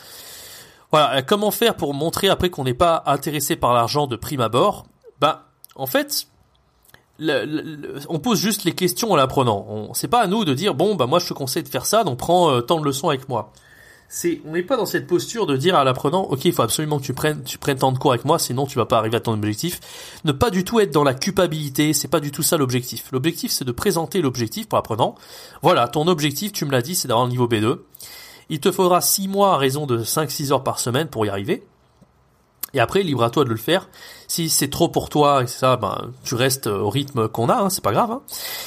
Voilà, 0.93 1.23
comment 1.23 1.51
faire 1.51 1.75
pour 1.75 1.95
montrer 1.95 2.29
après 2.29 2.51
qu'on 2.51 2.65
n'est 2.65 2.75
pas 2.75 3.03
intéressé 3.07 3.57
par 3.57 3.75
l'argent 3.75 4.07
de 4.07 4.17
prime 4.17 4.41
abord? 4.41 4.87
Bah, 5.21 5.47
en 5.75 5.87
fait, 5.87 6.29
on 7.19 8.19
pose 8.19 8.39
juste 8.39 8.65
les 8.65 8.73
questions 8.73 9.15
à 9.15 9.17
l'apprenant. 9.17 9.91
C'est 9.95 10.09
pas 10.09 10.21
à 10.21 10.27
nous 10.27 10.45
de 10.45 10.55
dire 10.55 10.75
bon 10.75 10.95
bah 10.95 11.07
moi 11.07 11.19
je 11.19 11.29
te 11.29 11.35
conseille 11.35 11.63
de 11.63 11.69
faire 11.69 11.87
ça, 11.87 12.05
donc 12.05 12.19
prends 12.19 12.51
euh, 12.51 12.61
tant 12.61 12.79
de 12.79 12.85
leçons 12.85 13.09
avec 13.09 13.29
moi 13.29 13.53
c'est 14.09 14.41
on 14.47 14.53
n'est 14.53 14.63
pas 14.63 14.77
dans 14.77 14.87
cette 14.87 15.07
posture 15.07 15.47
de 15.47 15.57
dire 15.57 15.77
à 15.77 15.85
l'apprenant 15.85 16.23
ok 16.23 16.45
il 16.45 16.53
faut 16.53 16.63
absolument 16.63 16.99
que 16.99 17.05
tu 17.05 17.13
prennes 17.13 17.43
tu 17.43 17.59
prennes 17.59 17.79
tant 17.79 17.93
de 17.93 17.99
cours 17.99 18.13
avec 18.13 18.25
moi 18.25 18.39
sinon 18.39 18.67
tu 18.67 18.79
vas 18.79 18.87
pas 18.87 18.99
arriver 18.99 19.17
à 19.17 19.21
ton 19.21 19.33
objectif. 19.33 19.81
Ne 20.25 20.33
pas 20.33 20.51
du 20.51 20.65
tout 20.65 20.81
être 20.81 20.93
dans 20.93 21.05
la 21.05 21.15
culpabilité 21.15 21.93
c'est 21.93 22.09
pas 22.09 22.21
du 22.21 22.31
tout 22.31 22.43
ça 22.43 22.57
l'objectif. 22.57 23.11
L'objectif 23.13 23.51
c'est 23.51 23.65
de 23.65 23.73
présenter 23.73 24.23
l'objectif 24.23 24.69
pour 24.69 24.79
l'apprenant. 24.79 25.15
Voilà 25.63 25.89
ton 25.89 26.07
objectif 26.09 26.53
tu 26.53 26.65
me 26.65 26.71
l'as 26.71 26.83
dit 26.83 26.95
c'est 26.95 27.09
d'avoir 27.09 27.27
le 27.27 27.31
niveau 27.31 27.49
B2 27.49 27.79
il 28.49 28.61
te 28.61 28.71
faudra 28.71 29.01
6 29.01 29.29
mois 29.29 29.55
à 29.55 29.57
raison 29.57 29.87
de 29.87 30.05
5-6 30.05 30.53
heures 30.53 30.63
par 30.63 30.79
semaine 30.79 31.09
pour 31.09 31.27
y 31.27 31.29
arriver 31.29 31.67
et 32.77 32.81
après, 32.81 33.03
libre 33.03 33.25
à 33.25 33.31
toi 33.31 33.45
de 33.45 33.49
le 33.49 33.57
faire. 33.57 33.89
Si 34.29 34.51
c'est 34.51 34.69
trop 34.69 34.89
pour 34.89 35.09
toi 35.09 35.43
et 35.43 35.47
ça, 35.47 35.77
ben, 35.77 36.11
tu 36.25 36.35
restes 36.35 36.67
au 36.67 36.91
rythme 36.91 37.27
qu'on 37.27 37.49
a, 37.49 37.57
hein, 37.57 37.71
c'est 37.71 37.83
pas 37.83 37.93
grave. 37.93 38.11
Hein. 38.11 38.23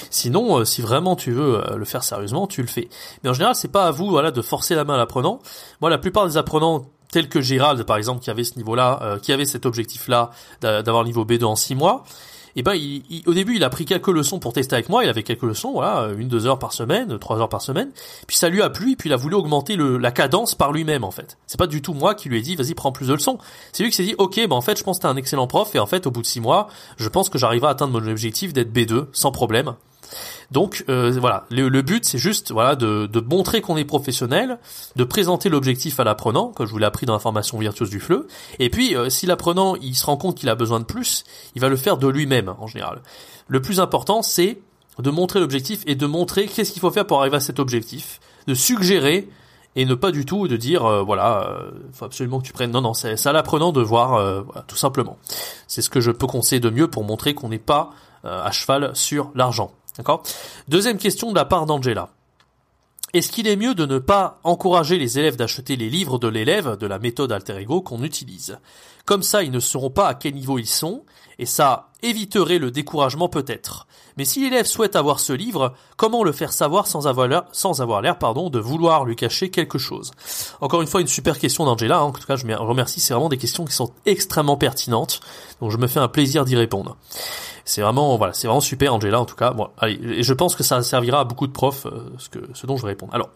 Sinon, 0.10 0.60
euh, 0.60 0.66
si 0.66 0.82
vraiment 0.82 1.16
tu 1.16 1.32
veux 1.32 1.64
euh, 1.64 1.76
le 1.76 1.86
faire 1.86 2.04
sérieusement, 2.04 2.48
tu 2.48 2.62
le 2.62 2.68
fais. 2.68 2.90
Mais 3.24 3.30
en 3.30 3.34
général, 3.34 3.54
c'est 3.54 3.72
pas 3.72 3.86
à 3.86 3.92
vous, 3.92 4.10
voilà, 4.10 4.32
de 4.32 4.42
forcer 4.42 4.74
la 4.74 4.84
main 4.84 4.96
à 4.96 4.98
l'apprenant. 4.98 5.40
Moi, 5.80 5.92
la 5.92 6.00
plupart 6.00 6.26
des 6.26 6.38
apprenants 6.38 6.88
tels 7.12 7.30
que 7.30 7.40
Gérald, 7.40 7.84
par 7.84 7.98
exemple, 7.98 8.22
qui 8.22 8.32
avait 8.32 8.44
ce 8.44 8.56
niveau-là, 8.58 9.00
euh, 9.04 9.20
qui 9.20 9.32
avait 9.32 9.46
cet 9.46 9.68
objectif-là 9.68 10.32
d'avoir 10.62 11.04
le 11.04 11.10
niveau 11.10 11.24
B2 11.24 11.44
en 11.44 11.56
6 11.56 11.76
mois, 11.76 12.04
et 12.60 12.62
eh 12.62 12.64
ben 12.64 12.74
il, 12.74 13.24
au 13.26 13.34
début 13.34 13.56
il 13.56 13.64
a 13.64 13.70
pris 13.70 13.86
quelques 13.86 14.10
leçons 14.10 14.38
pour 14.38 14.52
tester 14.52 14.74
avec 14.76 14.90
moi, 14.90 15.06
il 15.06 15.10
avait 15.10 15.24
quelques 15.24 15.44
leçons, 15.44 15.72
voilà, 15.72 16.10
une 16.18 16.28
deux 16.28 16.46
heures 16.46 16.60
par 16.60 16.74
semaine, 16.74 17.18
trois 17.18 17.40
heures 17.40 17.48
par 17.48 17.62
semaine, 17.62 17.90
puis 18.28 18.36
ça 18.36 18.50
lui 18.50 18.62
a 18.62 18.70
plu, 18.70 18.92
et 18.92 18.96
puis 18.98 19.08
il 19.08 19.14
a 19.14 19.16
voulu 19.16 19.36
augmenter 19.36 19.78
la 19.78 20.12
cadence 20.12 20.56
par 20.56 20.74
lui-même 20.74 21.06
en 21.06 21.12
fait. 21.12 21.38
C'est 21.48 21.58
pas 21.58 21.68
du 21.68 21.82
tout 21.82 21.94
moi 21.94 22.16
qui 22.16 22.28
lui 22.28 22.38
ai 22.38 22.42
dit 22.42 22.58
vas-y 22.58 22.74
prends 22.74 22.92
plus 22.92 23.08
de 23.08 23.14
leçons, 23.14 23.38
c'est 23.72 23.84
lui 23.84 23.92
qui 23.92 23.96
s'est 23.96 24.04
dit 24.04 24.16
ok 24.18 24.36
ben 24.36 24.52
en 24.52 24.60
fait 24.60 24.78
je 24.78 24.84
pense 24.84 24.98
que 24.98 25.04
t'es 25.04 25.08
un 25.08 25.16
excellent 25.16 25.48
prof 25.48 25.74
et 25.74 25.80
en 25.80 25.86
fait 25.86 26.06
au 26.06 26.12
bout 26.12 26.22
de 26.22 26.28
six 26.28 26.42
mois 26.42 26.68
je 26.98 27.08
pense 27.08 27.30
que 27.30 27.38
j'arrive 27.38 27.64
à 27.64 27.70
atteindre 27.70 27.98
mon 27.98 28.06
objectif 28.12 28.52
d'être 28.52 28.74
B2 28.74 29.06
sans 29.14 29.32
problème. 29.32 29.76
Donc 30.52 30.86
euh, 30.90 31.16
voilà, 31.20 31.46
le, 31.50 31.82
but 31.82 32.06
c'est 32.06 32.18
juste 32.18 32.52
voilà 32.52 32.76
de, 32.76 33.06
de 33.06 33.20
montrer 33.20 33.62
qu'on 33.62 33.78
est 33.78 33.86
professionnel, 33.86 34.60
de 34.96 35.04
présenter 35.04 35.50
l'objectif 35.50 36.00
à 36.00 36.04
l'apprenant, 36.04 36.48
comme 36.48 36.66
je 36.66 36.72
vous 36.72 36.78
l'ai 36.78 36.86
appris 36.86 37.06
dans 37.06 37.14
la 37.14 37.20
formation 37.20 37.58
virtuose 37.58 37.90
du 37.90 38.00
fleu. 38.00 38.28
Et 38.60 38.70
puis 38.70 38.96
euh, 38.96 39.10
si 39.10 39.26
l'apprenant 39.26 39.76
il 39.76 39.96
se 39.96 40.06
rend 40.06 40.18
compte 40.18 40.38
qu'il 40.38 40.50
a 40.50 40.56
besoin 40.56 40.80
de 40.80 40.86
plus, 40.86 41.24
il 41.56 41.62
va 41.62 41.70
le 41.70 41.78
faire 41.78 41.98
de 41.98 42.08
lui-même 42.08 42.54
en 42.60 42.68
général. 42.68 43.02
Le 43.48 43.62
plus 43.62 43.80
important 43.80 44.22
c'est 44.22 44.60
de 45.00 45.10
montrer 45.10 45.40
l'objectif 45.40 45.84
et 45.88 45.96
de 45.96 46.06
montrer 46.06 46.48
qu'est-ce 46.48 46.72
qu'il 46.72 46.82
faut 46.82 46.92
faire 46.92 47.08
pour 47.08 47.20
arriver 47.22 47.38
à 47.38 47.40
cet 47.40 47.60
objectif, 47.60 48.20
de 48.48 48.54
suggérer 48.54 49.30
et 49.76 49.86
ne 49.86 49.96
pas 49.96 50.12
du 50.12 50.26
tout 50.26 50.48
de 50.48 50.58
dire 50.58 50.86
euh, 50.86 51.04
voilà 51.04 51.48
euh, 51.48 51.72
faut 51.94 52.06
absolument 52.06 52.40
que 52.40 52.46
tu 52.46 52.54
prennes 52.54 52.72
non 52.72 52.82
non 52.82 52.94
c'est 52.94 53.26
à 53.26 53.32
l'apprenant 53.32 53.72
de 53.72 53.82
voir 53.82 54.16
euh, 54.16 54.42
tout 54.68 54.76
simplement 54.76 55.18
c'est 55.68 55.82
ce 55.82 55.90
que 55.90 56.02
je 56.02 56.12
peux 56.12 56.28
conseiller 56.28 56.60
de 56.60 56.70
mieux 56.70 56.90
pour 56.90 57.04
montrer 57.04 57.34
qu'on 57.34 57.50
n'est 57.50 57.60
pas 57.60 57.92
à 58.26 58.52
cheval 58.52 58.92
sur 58.96 59.32
l'argent 59.34 59.72
d'accord? 59.98 60.24
Deuxième 60.68 60.98
question 60.98 61.30
de 61.32 61.36
la 61.36 61.46
part 61.46 61.66
d'Angela. 61.66 62.10
Est-ce 63.14 63.32
qu'il 63.32 63.48
est 63.48 63.56
mieux 63.56 63.74
de 63.74 63.86
ne 63.88 63.98
pas 63.98 64.40
encourager 64.44 64.98
les 65.00 65.18
élèves 65.18 65.36
d'acheter 65.36 65.76
les 65.76 65.90
livres 65.90 66.20
de 66.20 66.28
l'élève 66.28 66.78
de 66.78 66.86
la 66.86 67.00
méthode 67.00 67.32
alter 67.32 67.58
ego 67.58 67.82
qu'on 67.82 68.04
utilise? 68.04 68.60
Comme 69.10 69.24
ça, 69.24 69.42
ils 69.42 69.50
ne 69.50 69.60
sauront 69.60 69.90
pas 69.90 70.08
à 70.08 70.14
quel 70.14 70.36
niveau 70.36 70.60
ils 70.60 70.68
sont, 70.68 71.04
et 71.40 71.48
ça 71.48 71.90
éviterait 72.04 72.60
le 72.60 72.70
découragement 72.70 73.28
peut-être. 73.28 73.88
Mais 74.18 74.24
si 74.24 74.40
l'élève 74.40 74.68
souhaite 74.68 74.96
avoir 74.96 75.20
ce 75.20 75.34
livre, 75.34 75.74
comment 75.98 76.24
le 76.24 76.32
faire 76.32 76.54
savoir 76.54 76.86
sans 76.86 77.08
avoir 77.08 77.28
l'air, 77.28 77.46
de 78.52 78.60
vouloir 78.60 79.06
lui 79.06 79.16
cacher 79.16 79.50
quelque 79.50 79.80
chose? 79.80 80.12
Encore 80.62 80.84
une 80.84 80.88
fois, 80.88 81.02
une 81.02 81.08
super 81.08 81.40
question 81.40 81.66
d'Angela. 81.66 81.98
Hein. 81.98 82.02
En 82.02 82.12
tout 82.12 82.22
cas, 82.28 82.36
je 82.36 82.46
remercie. 82.46 83.00
C'est 83.00 83.16
vraiment 83.16 83.30
des 83.30 83.40
questions 83.40 83.66
qui 83.66 83.74
sont 83.74 83.92
extrêmement 84.06 84.58
pertinentes, 84.58 85.22
donc 85.60 85.72
je 85.72 85.78
me 85.78 85.88
fais 85.88 86.00
un 86.00 86.08
plaisir 86.08 86.46
d'y 86.46 86.56
répondre. 86.56 86.96
C'est 87.66 87.82
vraiment 87.82 88.16
voilà, 88.16 88.34
c'est 88.34 88.46
vraiment 88.46 88.62
super 88.62 88.94
Angela 88.94 89.20
en 89.20 89.26
tout 89.26 89.36
cas. 89.36 89.54
Bon, 89.54 89.70
allez, 89.80 90.00
et 90.04 90.22
je 90.22 90.34
pense 90.36 90.56
que 90.56 90.62
ça 90.62 90.84
servira 90.84 91.22
à 91.22 91.24
beaucoup 91.24 91.48
de 91.48 91.52
profs 91.52 91.88
euh, 91.88 92.12
ce 92.54 92.68
dont 92.68 92.78
je 92.78 92.84
vais 92.84 92.90
répondre. 92.90 93.14
Alors, 93.16 93.30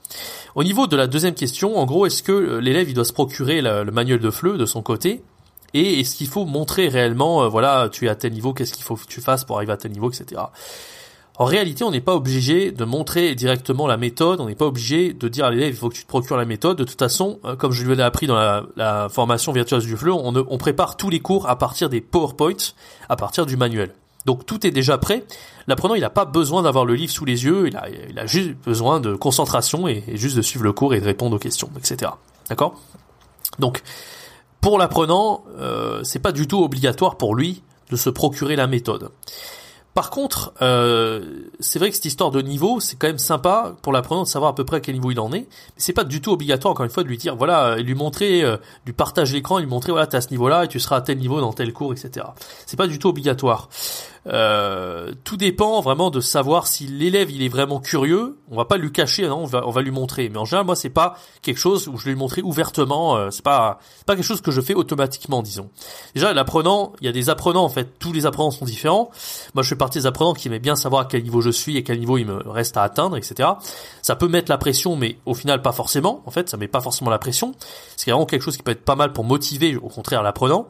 au 0.54 0.64
niveau 0.64 0.86
de 0.86 0.96
la 0.96 1.08
deuxième 1.08 1.34
question, 1.34 1.80
en 1.80 1.86
gros, 1.88 2.06
est-ce 2.06 2.22
que 2.22 2.32
euh, 2.32 2.58
l'élève 2.60 2.90
il 2.90 2.94
doit 2.94 3.06
se 3.06 3.14
procurer 3.14 3.62
le 3.62 3.92
manuel 3.92 4.20
de 4.20 4.30
fleu 4.30 4.60
de 4.60 4.68
son 4.68 4.84
côté? 4.84 5.24
Et 5.74 6.00
est-ce 6.00 6.16
qu'il 6.16 6.28
faut 6.28 6.46
montrer 6.46 6.88
réellement, 6.88 7.44
euh, 7.44 7.48
voilà, 7.48 7.90
tu 7.92 8.06
es 8.06 8.10
à 8.10 8.16
tel 8.16 8.34
niveau, 8.34 8.54
qu'est-ce 8.54 8.74
qu'il 8.74 8.84
faut 8.84 8.96
que 8.96 9.06
tu 9.08 9.22
fasses 9.22 9.44
pour 9.44 9.58
arriver 9.58 9.74
à 9.74 9.78
tel 9.78 9.92
niveau, 9.92 10.12
etc. 10.12 10.42
En 11.38 11.46
réalité, 11.46 11.84
on 11.84 11.90
n'est 11.90 12.02
pas 12.02 12.16
obligé 12.16 12.72
de 12.72 12.86
montrer 12.86 13.34
directement 13.34 13.88
la 13.88 13.98
méthode, 13.98 14.40
on 14.40 14.46
n'est 14.46 14.56
pas 14.56 14.68
obligé 14.68 15.14
de 15.14 15.28
dire 15.28 15.46
à 15.46 15.52
l'élève 15.52 15.70
il 15.70 15.76
faut 15.76 15.90
que 15.90 15.96
tu 15.96 16.04
te 16.04 16.08
procures 16.08 16.38
la 16.38 16.46
méthode. 16.46 16.78
De 16.78 16.84
toute 16.84 17.00
façon, 17.00 17.40
comme 17.58 17.72
je 17.72 17.84
lui 17.84 18.00
ai 18.00 18.04
appris 18.04 18.28
dans 18.28 18.36
la, 18.76 19.10
formation 19.10 19.52
virtuose 19.52 19.86
du 19.86 19.98
fleu, 19.98 20.14
on, 20.14 20.58
prépare 20.60 20.96
tous 20.96 21.10
les 21.10 21.22
cours 21.22 21.50
à 21.50 21.58
partir 21.58 21.90
des 21.90 22.02
PowerPoint, 22.02 22.54
à 23.10 23.16
partir 23.16 23.48
du 23.48 23.58
manuel. 23.58 23.96
Donc 24.26 24.46
tout 24.46 24.66
est 24.66 24.72
déjà 24.72 25.00
prêt. 25.00 25.26
L'apprenant, 25.68 25.96
il 25.96 26.02
n'a 26.02 26.10
pas 26.10 26.26
besoin 26.26 26.62
d'avoir 26.62 26.86
le 26.86 26.94
livre 26.94 27.12
sous 27.12 27.26
les 27.26 27.46
yeux, 27.46 27.68
il 27.68 28.20
a 28.20 28.26
juste 28.26 28.52
besoin 28.64 29.00
de 29.00 29.16
concentration 29.16 29.88
et, 29.88 30.04
juste 30.14 30.38
de 30.38 30.42
suivre 30.42 30.64
le 30.64 30.74
cours 30.74 30.94
et 30.94 31.00
de 31.00 31.06
répondre 31.06 31.36
aux 31.36 31.40
questions, 31.40 31.70
etc. 31.78 32.12
D'accord? 32.50 32.80
Donc, 33.60 33.82
pour 34.64 34.78
l'apprenant, 34.78 35.44
euh, 35.60 36.00
c'est 36.04 36.20
pas 36.20 36.32
du 36.32 36.48
tout 36.48 36.64
obligatoire 36.64 37.18
pour 37.18 37.36
lui 37.36 37.62
de 37.92 37.98
se 37.98 38.10
procurer 38.10 38.56
la 38.56 38.66
méthode. 38.66 39.10
Par 39.94 40.10
contre, 40.10 40.54
euh, 40.62 41.50
c'est 41.60 41.80
vrai 41.80 41.90
que 41.90 41.96
cette 41.96 42.06
histoire 42.06 42.32
de 42.32 42.42
niveau, 42.42 42.80
c'est 42.80 42.96
quand 42.96 43.08
même 43.08 43.20
sympa 43.20 43.76
pour 43.82 43.92
l'apprenant 43.92 44.24
de 44.24 44.28
savoir 44.28 44.52
à 44.52 44.56
peu 44.56 44.64
près 44.64 44.78
à 44.78 44.80
quel 44.80 44.96
niveau 44.96 45.12
il 45.12 45.20
en 45.20 45.34
est. 45.34 45.42
Mais 45.42 45.48
c'est 45.76 45.92
pas 45.92 46.06
du 46.06 46.22
tout 46.22 46.32
obligatoire, 46.32 46.72
encore 46.72 46.86
une 46.86 46.92
fois, 46.92 47.04
de 47.04 47.10
lui 47.10 47.18
dire, 47.18 47.36
voilà, 47.36 47.76
lui 47.76 47.94
montrer, 47.94 48.42
euh, 48.42 48.56
lui 48.86 48.94
partager 48.94 49.36
l'écran, 49.36 49.60
lui 49.60 49.68
montrer, 49.68 49.92
voilà, 49.92 50.08
t'es 50.08 50.16
à 50.16 50.22
ce 50.22 50.30
niveau-là 50.32 50.64
et 50.64 50.68
tu 50.70 50.80
seras 50.80 50.96
à 50.96 51.02
tel 51.02 51.18
niveau 51.18 51.42
dans 51.42 51.52
tel 51.52 51.74
cours, 51.74 51.92
etc. 51.92 52.26
C'est 52.66 52.78
pas 52.78 52.88
du 52.88 53.00
tout 53.00 53.10
obligatoire. 53.10 53.68
Euh, 54.26 55.12
tout 55.26 55.36
dépend 55.36 55.82
vraiment 55.82 56.10
de 56.10 56.22
savoir 56.22 56.68
si 56.68 56.88
l'élève 56.88 57.30
il 57.30 57.44
est 57.44 57.50
vraiment 57.50 57.80
curieux. 57.80 58.38
On 58.50 58.56
va 58.56 58.66
pas 58.66 58.78
lui 58.78 58.92
cacher, 58.92 59.28
non, 59.28 59.40
on 59.40 59.46
va, 59.46 59.68
on 59.68 59.72
va 59.72 59.82
lui 59.82 59.92
montrer. 59.92 60.30
Mais 60.30 60.38
en 60.38 60.46
général, 60.46 60.66
moi, 60.66 60.76
c'est 60.76 60.90
pas 60.90 61.18
quelque 61.42 61.58
chose 61.58 61.88
où 61.88 61.98
je 61.98 62.08
lui 62.08 62.16
montrer 62.16 62.42
ouvertement. 62.42 63.18
Euh, 63.18 63.32
c'est 63.32 63.44
pas, 63.44 63.80
pas 64.06 64.16
quelque 64.16 64.26
chose 64.26 64.42
que 64.42 64.52
je 64.52 64.62
fais 64.62 64.74
automatiquement, 64.74 65.42
disons. 65.42 65.70
Déjà, 66.16 66.34
l'apprenant, 66.34 66.94
il 67.02 67.06
y 67.06 67.10
a 67.10 67.12
des 67.12 67.30
apprenants 67.30 67.66
en 67.66 67.70
fait. 67.70 68.00
Tous 68.00 68.14
les 68.14 68.26
apprenants 68.26 68.52
sont 68.52 68.66
différents. 68.66 69.12
Moi, 69.54 69.64
je 69.64 69.70
fais 69.70 69.76
partie 69.76 70.00
des 70.00 70.06
apprenants 70.06 70.34
qui 70.34 70.48
aiment 70.48 70.58
bien 70.58 70.76
savoir 70.76 71.02
à 71.02 71.06
quel 71.06 71.24
niveau 71.24 71.42
je 71.42 71.50
suis 71.50 71.78
et 71.78 71.84
quel 71.84 72.00
niveau 72.00 72.18
il 72.18 72.26
me 72.26 72.38
reste 72.50 72.78
à 72.78 72.84
atteindre, 72.84 73.18
etc. 73.18 73.50
Ça 74.02 74.16
peut 74.16 74.28
mettre 74.28 74.50
la 74.50 74.58
pression, 74.58 74.96
mais 74.96 75.18
au 75.26 75.34
final, 75.34 75.62
pas 75.62 75.74
forcément. 75.74 76.24
En 76.26 76.32
fait, 76.32 76.50
ça 76.50 76.58
met 76.58 76.68
pas 76.68 76.82
forcément 76.82 77.10
la 77.10 77.20
pression. 77.20 77.54
C'est 77.98 78.12
vraiment 78.12 78.26
quelque 78.26 78.42
chose 78.42 78.58
qui 78.58 78.64
peut 78.64 78.72
être 78.72 78.86
pas 78.86 78.96
mal 78.96 79.12
pour 79.12 79.24
motiver, 79.24 79.76
au 79.76 79.90
contraire, 79.90 80.24
l'apprenant. 80.24 80.68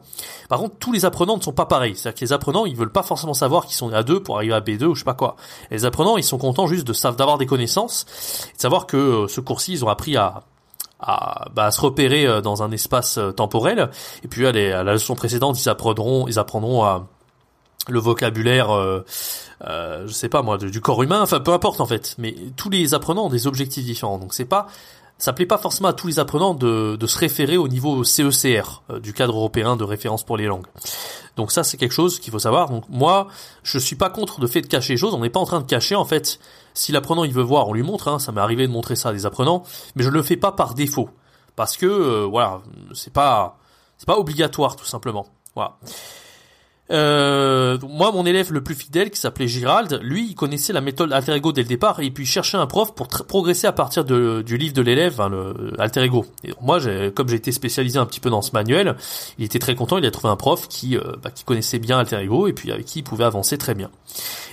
Par 0.48 0.58
contre, 0.58 0.76
tous 0.78 0.92
les 0.92 1.04
apprenants 1.04 1.36
ne 1.36 1.42
sont 1.42 1.52
pas 1.52 1.66
pareils. 1.66 1.94
C'est-à-dire 1.94 2.18
que 2.18 2.24
les 2.24 2.32
apprenants, 2.32 2.66
ils 2.66 2.76
veulent 2.76 2.92
pas 2.92 3.02
forcément 3.02 3.34
savoir 3.34 3.43
qu'ils 3.66 3.76
sont 3.76 3.92
à 3.92 4.02
2 4.02 4.22
pour 4.22 4.36
arriver 4.36 4.54
à 4.54 4.60
B2 4.60 4.84
ou 4.84 4.94
je 4.94 5.00
sais 5.00 5.04
pas 5.04 5.14
quoi. 5.14 5.36
les 5.70 5.84
apprenants, 5.84 6.16
ils 6.16 6.24
sont 6.24 6.38
contents 6.38 6.66
juste 6.66 6.86
de 6.86 6.94
d'avoir 7.12 7.38
des 7.38 7.46
connaissances, 7.46 8.06
de 8.56 8.60
savoir 8.60 8.86
que 8.86 8.96
euh, 8.96 9.28
ce 9.28 9.40
cours-ci, 9.40 9.72
ils 9.72 9.84
ont 9.84 9.88
appris 9.88 10.16
à 10.16 10.42
à, 11.00 11.48
bah, 11.54 11.70
se 11.70 11.80
repérer 11.82 12.26
euh, 12.26 12.40
dans 12.40 12.62
un 12.62 12.70
espace 12.70 13.18
euh, 13.18 13.30
temporel. 13.30 13.90
Et 14.22 14.28
puis 14.28 14.46
à, 14.46 14.52
la 14.52 14.92
leçon 14.92 15.14
précédente, 15.14 15.60
ils 15.60 15.68
apprendront, 15.68 16.26
ils 16.28 16.38
apprendront 16.38 16.82
à 16.84 17.06
le 17.88 17.98
vocabulaire, 17.98 18.70
je 19.60 20.12
sais 20.12 20.30
pas 20.30 20.40
moi, 20.40 20.56
du 20.56 20.80
corps 20.80 21.02
humain. 21.02 21.20
Enfin, 21.20 21.40
peu 21.40 21.52
importe 21.52 21.82
en 21.82 21.86
fait. 21.86 22.14
Mais 22.16 22.34
tous 22.56 22.70
les 22.70 22.94
apprenants 22.94 23.26
ont 23.26 23.30
des 23.30 23.46
objectifs 23.46 23.84
différents. 23.84 24.16
Donc 24.16 24.32
c'est 24.32 24.46
pas 24.46 24.68
ça 25.18 25.32
plaît 25.32 25.46
pas 25.46 25.58
forcément 25.58 25.88
à 25.88 25.92
tous 25.92 26.06
les 26.06 26.18
apprenants 26.18 26.54
de, 26.54 26.96
de 26.96 27.06
se 27.06 27.18
référer 27.18 27.56
au 27.56 27.68
niveau 27.68 28.04
CECR 28.04 28.82
euh, 28.90 29.00
du 29.00 29.12
cadre 29.12 29.36
européen 29.36 29.76
de 29.76 29.84
référence 29.84 30.24
pour 30.24 30.36
les 30.36 30.46
langues. 30.46 30.66
Donc 31.36 31.52
ça 31.52 31.64
c'est 31.64 31.76
quelque 31.76 31.92
chose 31.92 32.18
qu'il 32.18 32.32
faut 32.32 32.38
savoir. 32.38 32.70
Donc 32.70 32.84
moi 32.88 33.28
je 33.62 33.78
suis 33.78 33.96
pas 33.96 34.10
contre 34.10 34.40
le 34.40 34.46
fait 34.46 34.60
de 34.60 34.66
cacher 34.66 34.94
les 34.94 34.96
choses. 34.96 35.14
On 35.14 35.20
n'est 35.20 35.30
pas 35.30 35.40
en 35.40 35.46
train 35.46 35.60
de 35.60 35.66
cacher 35.66 35.94
en 35.94 36.04
fait. 36.04 36.38
Si 36.74 36.92
l'apprenant 36.92 37.24
il 37.24 37.32
veut 37.32 37.42
voir, 37.42 37.68
on 37.68 37.72
lui 37.72 37.82
montre. 37.82 38.08
Hein, 38.08 38.18
ça 38.18 38.32
m'est 38.32 38.40
arrivé 38.40 38.66
de 38.66 38.72
montrer 38.72 38.96
ça 38.96 39.10
à 39.10 39.12
des 39.12 39.26
apprenants, 39.26 39.62
mais 39.94 40.02
je 40.02 40.10
le 40.10 40.22
fais 40.22 40.36
pas 40.36 40.52
par 40.52 40.74
défaut 40.74 41.10
parce 41.56 41.76
que 41.76 41.86
euh, 41.86 42.26
voilà 42.26 42.60
c'est 42.92 43.12
pas 43.12 43.58
c'est 43.96 44.06
pas 44.06 44.18
obligatoire 44.18 44.76
tout 44.76 44.84
simplement. 44.84 45.26
Voilà. 45.54 45.76
Euh, 46.90 47.78
moi, 47.88 48.12
mon 48.12 48.26
élève 48.26 48.52
le 48.52 48.62
plus 48.62 48.74
fidèle, 48.74 49.10
qui 49.10 49.18
s'appelait 49.18 49.48
Gérald, 49.48 49.98
lui, 50.02 50.28
il 50.28 50.34
connaissait 50.34 50.72
la 50.72 50.80
méthode 50.80 51.12
alter 51.12 51.32
ego 51.32 51.52
dès 51.52 51.62
le 51.62 51.68
départ, 51.68 52.00
et 52.00 52.10
puis 52.10 52.26
cherchait 52.26 52.58
un 52.58 52.66
prof 52.66 52.94
pour 52.94 53.08
progresser 53.08 53.66
à 53.66 53.72
partir 53.72 54.04
du 54.04 54.56
livre 54.58 54.74
de 54.74 54.82
l'élève, 54.82 55.20
hein, 55.20 55.28
le 55.30 55.72
alter 55.78 56.02
ego. 56.02 56.26
Et 56.44 56.52
moi, 56.60 56.78
comme 57.14 57.28
j'ai 57.28 57.36
été 57.36 57.52
spécialisé 57.52 57.98
un 57.98 58.06
petit 58.06 58.20
peu 58.20 58.30
dans 58.30 58.42
ce 58.42 58.50
manuel, 58.52 58.96
il 59.38 59.44
était 59.44 59.58
très 59.58 59.74
content. 59.74 59.98
Il 59.98 60.06
a 60.06 60.10
trouvé 60.10 60.28
un 60.28 60.36
prof 60.36 60.68
qui, 60.68 60.96
euh, 60.96 61.00
bah, 61.22 61.30
qui 61.30 61.44
connaissait 61.44 61.78
bien 61.78 61.98
alter 61.98 62.18
ego 62.20 62.46
et 62.48 62.52
puis 62.52 62.70
avec 62.70 62.84
qui 62.84 62.98
il 63.00 63.02
pouvait 63.02 63.24
avancer 63.24 63.56
très 63.56 63.74
bien. 63.74 63.90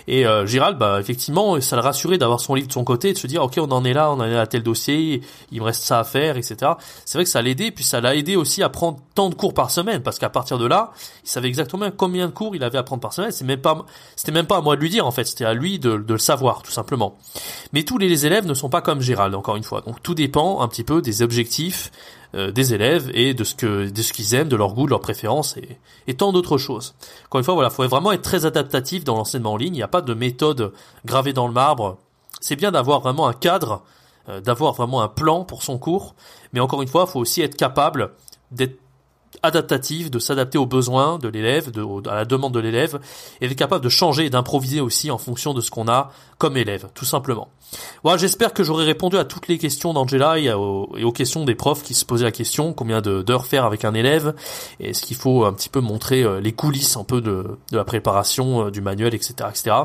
Et 0.07 0.25
euh, 0.25 0.45
Gérald, 0.45 0.77
bah, 0.77 0.99
effectivement, 0.99 1.59
ça 1.61 1.75
le 1.75 1.81
rassurait 1.81 2.17
d'avoir 2.17 2.39
son 2.39 2.55
livre 2.55 2.67
de 2.67 2.73
son 2.73 2.83
côté, 2.83 3.09
et 3.09 3.13
de 3.13 3.17
se 3.17 3.27
dire, 3.27 3.43
ok, 3.43 3.55
on 3.57 3.71
en 3.71 3.83
est 3.83 3.93
là, 3.93 4.11
on 4.11 4.15
en 4.15 4.25
est 4.25 4.37
à 4.37 4.47
tel 4.47 4.63
dossier, 4.63 5.21
il 5.51 5.59
me 5.59 5.65
reste 5.65 5.83
ça 5.83 5.99
à 5.99 6.03
faire, 6.03 6.37
etc. 6.37 6.71
C'est 7.05 7.17
vrai 7.17 7.23
que 7.23 7.29
ça 7.29 7.41
l'aidait, 7.41 7.71
puis 7.71 7.83
ça 7.83 8.01
l'a 8.01 8.15
aidé 8.15 8.35
aussi 8.35 8.63
à 8.63 8.69
prendre 8.69 8.99
tant 9.15 9.29
de 9.29 9.35
cours 9.35 9.53
par 9.53 9.71
semaine, 9.71 10.01
parce 10.01 10.19
qu'à 10.19 10.29
partir 10.29 10.57
de 10.57 10.65
là, 10.65 10.91
il 11.23 11.29
savait 11.29 11.47
exactement 11.47 11.89
combien 11.95 12.20
de 12.27 12.33
cours 12.33 12.55
il 12.55 12.63
avait 12.63 12.77
à 12.77 12.83
prendre 12.83 13.01
par 13.01 13.13
semaine. 13.13 13.31
C'est 13.31 13.45
même 13.45 13.61
pas, 13.61 13.85
c'était 14.15 14.31
même 14.31 14.47
pas 14.47 14.57
à 14.57 14.61
moi 14.61 14.75
de 14.75 14.81
lui 14.81 14.89
dire 14.89 15.05
en 15.05 15.11
fait, 15.11 15.25
c'était 15.25 15.45
à 15.45 15.53
lui 15.53 15.79
de, 15.79 15.91
le 15.91 16.17
savoir 16.17 16.61
tout 16.61 16.71
simplement. 16.71 17.17
Mais 17.73 17.83
tous 17.83 17.97
les 17.97 18.25
élèves 18.25 18.45
ne 18.45 18.53
sont 18.53 18.69
pas 18.69 18.81
comme 18.81 19.01
Gérald, 19.01 19.35
encore 19.35 19.55
une 19.55 19.63
fois. 19.63 19.81
Donc 19.81 20.01
tout 20.01 20.15
dépend 20.15 20.61
un 20.61 20.67
petit 20.67 20.83
peu 20.83 21.01
des 21.01 21.21
objectifs 21.21 21.91
euh, 22.33 22.49
des 22.49 22.73
élèves 22.73 23.11
et 23.13 23.33
de 23.33 23.43
ce 23.43 23.53
que 23.55 23.89
de 23.89 24.01
ce 24.01 24.13
qu'ils 24.13 24.35
aiment, 24.35 24.47
de 24.47 24.55
leur 24.55 24.73
goût, 24.73 24.85
de 24.85 24.91
leurs 24.91 25.01
préférences 25.01 25.57
et, 26.07 26.13
tant 26.13 26.31
d'autres 26.31 26.57
choses. 26.57 26.95
Encore 27.25 27.39
une 27.39 27.43
fois, 27.43 27.55
voilà, 27.55 27.69
faut 27.69 27.85
vraiment 27.85 28.13
être 28.13 28.21
très 28.21 28.45
adaptatif 28.45 29.03
dans 29.03 29.17
l'enseignement 29.17 29.53
en 29.53 29.57
ligne. 29.57 29.73
Il 29.73 29.79
n'y 29.79 29.83
a 29.83 29.89
pas 29.89 30.01
de 30.01 30.13
méthode 30.13 30.71
gravée 31.03 31.33
dans 31.33 31.47
le 31.47 31.53
marbre. 31.53 31.97
C'est 32.39 32.55
bien 32.55 32.71
d'avoir 32.71 33.01
vraiment 33.01 33.27
un 33.27 33.33
cadre, 33.33 33.83
euh, 34.29 34.39
d'avoir 34.39 34.73
vraiment 34.73 35.01
un 35.01 35.09
plan 35.09 35.43
pour 35.43 35.61
son 35.61 35.77
cours, 35.77 36.15
mais 36.53 36.61
encore 36.61 36.81
une 36.81 36.87
fois, 36.87 37.03
il 37.05 37.11
faut 37.11 37.19
aussi 37.19 37.41
être 37.41 37.57
capable 37.57 38.11
d'être 38.51 38.79
adaptatif, 39.43 40.11
de 40.11 40.19
s'adapter 40.19 40.57
aux 40.57 40.65
besoins 40.65 41.17
de 41.17 41.27
l'élève, 41.27 41.71
à 42.07 42.15
la 42.15 42.25
demande 42.25 42.53
de 42.53 42.59
l'élève, 42.59 42.99
et 43.39 43.47
d'être 43.47 43.57
capable 43.57 43.83
de 43.83 43.89
changer 43.89 44.25
et 44.25 44.29
d'improviser 44.29 44.81
aussi 44.81 45.11
en 45.11 45.17
fonction 45.17 45.53
de 45.53 45.61
ce 45.61 45.71
qu'on 45.71 45.87
a 45.87 46.11
comme 46.37 46.57
élève, 46.57 46.89
tout 46.93 47.05
simplement. 47.05 47.49
Voilà, 48.03 48.17
j'espère 48.17 48.53
que 48.53 48.63
j'aurai 48.63 48.85
répondu 48.85 49.17
à 49.17 49.25
toutes 49.25 49.47
les 49.47 49.57
questions 49.57 49.93
d'Angela 49.93 50.37
et, 50.37 50.51
aux 50.51 51.11
questions 51.11 51.45
des 51.45 51.55
profs 51.55 51.83
qui 51.83 51.93
se 51.93 52.05
posaient 52.05 52.25
la 52.25 52.31
question, 52.31 52.73
combien 52.73 53.01
d'heures 53.01 53.45
faire 53.45 53.65
avec 53.65 53.85
un 53.85 53.93
élève, 53.93 54.33
et 54.79 54.93
ce 54.93 55.03
qu'il 55.03 55.17
faut 55.17 55.45
un 55.45 55.53
petit 55.53 55.69
peu 55.69 55.79
montrer 55.79 56.23
euh, 56.23 56.39
les 56.39 56.51
coulisses 56.51 56.97
un 56.97 57.03
peu 57.03 57.21
de, 57.21 57.57
de 57.71 57.77
la 57.77 57.83
préparation 57.83 58.67
euh, 58.67 58.71
du 58.71 58.81
manuel, 58.81 59.13
etc., 59.13 59.33
etc. 59.49 59.75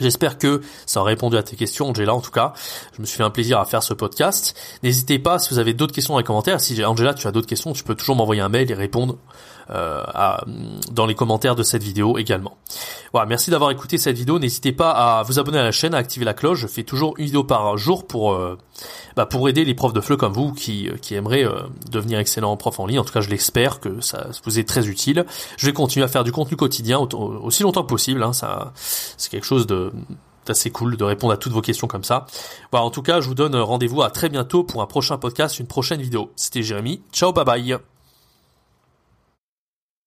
J'espère 0.00 0.38
que 0.38 0.62
ça 0.86 1.00
a 1.00 1.02
répondu 1.02 1.36
à 1.36 1.42
tes 1.42 1.56
questions, 1.56 1.90
Angela, 1.90 2.14
en 2.14 2.20
tout 2.20 2.30
cas. 2.30 2.54
Je 2.96 3.00
me 3.00 3.06
suis 3.06 3.16
fait 3.16 3.22
un 3.22 3.30
plaisir 3.30 3.58
à 3.58 3.64
faire 3.64 3.82
ce 3.82 3.94
podcast. 3.94 4.56
N'hésitez 4.82 5.18
pas, 5.18 5.38
si 5.38 5.52
vous 5.52 5.58
avez 5.58 5.74
d'autres 5.74 5.94
questions 5.94 6.14
dans 6.14 6.18
les 6.18 6.24
commentaires, 6.24 6.60
si 6.60 6.82
Angela, 6.84 7.14
tu 7.14 7.26
as 7.26 7.32
d'autres 7.32 7.46
questions, 7.46 7.72
tu 7.72 7.84
peux 7.84 7.94
toujours 7.94 8.16
m'envoyer 8.16 8.40
un 8.40 8.48
mail 8.48 8.70
et 8.70 8.74
répondre 8.74 9.18
à, 9.72 10.44
dans 10.90 11.06
les 11.06 11.14
commentaires 11.14 11.54
de 11.54 11.62
cette 11.62 11.82
vidéo 11.82 12.18
également. 12.18 12.56
Voilà, 13.12 13.26
merci 13.26 13.50
d'avoir 13.50 13.70
écouté 13.70 13.98
cette 13.98 14.16
vidéo. 14.16 14.38
N'hésitez 14.38 14.72
pas 14.72 14.90
à 14.90 15.22
vous 15.22 15.38
abonner 15.38 15.58
à 15.58 15.62
la 15.62 15.72
chaîne, 15.72 15.94
à 15.94 15.98
activer 15.98 16.24
la 16.24 16.34
cloche. 16.34 16.60
Je 16.60 16.66
fais 16.66 16.82
toujours 16.82 17.14
une 17.18 17.26
vidéo 17.26 17.44
par 17.44 17.76
jour 17.76 18.06
pour 18.06 18.32
euh, 18.32 18.58
bah, 19.16 19.26
pour 19.26 19.48
aider 19.48 19.64
les 19.64 19.74
profs 19.74 19.92
de 19.92 20.00
FLE 20.00 20.16
comme 20.16 20.32
vous 20.32 20.52
qui, 20.52 20.88
qui 21.02 21.14
aimeraient 21.14 21.44
euh, 21.44 21.62
devenir 21.90 22.18
excellents 22.18 22.56
profs 22.56 22.80
en 22.80 22.86
ligne. 22.86 22.98
En 22.98 23.04
tout 23.04 23.12
cas, 23.12 23.20
je 23.20 23.30
l'espère 23.30 23.80
que 23.80 24.00
ça 24.00 24.28
vous 24.44 24.58
est 24.58 24.68
très 24.68 24.88
utile. 24.88 25.24
Je 25.56 25.66
vais 25.66 25.72
continuer 25.72 26.04
à 26.04 26.08
faire 26.08 26.24
du 26.24 26.32
contenu 26.32 26.56
quotidien 26.56 26.98
aussi 26.98 27.62
longtemps 27.62 27.82
que 27.82 27.88
possible. 27.88 28.22
Hein. 28.22 28.32
Ça, 28.32 28.72
c'est 28.74 29.30
quelque 29.30 29.46
chose 29.46 29.66
de 29.66 29.92
assez 30.48 30.70
cool 30.70 30.96
de 30.96 31.04
répondre 31.04 31.32
à 31.32 31.36
toutes 31.36 31.52
vos 31.52 31.60
questions 31.60 31.86
comme 31.86 32.04
ça. 32.04 32.26
Voilà, 32.72 32.84
en 32.84 32.90
tout 32.90 33.02
cas, 33.02 33.20
je 33.20 33.28
vous 33.28 33.34
donne 33.34 33.56
rendez-vous 33.56 34.02
à 34.02 34.10
très 34.10 34.28
bientôt 34.28 34.64
pour 34.64 34.82
un 34.82 34.86
prochain 34.86 35.16
podcast, 35.16 35.58
une 35.58 35.66
prochaine 35.66 36.00
vidéo. 36.00 36.32
C'était 36.36 36.62
Jérémy. 36.62 37.02
Ciao, 37.12 37.32
bye 37.32 37.44
bye. 37.44 37.89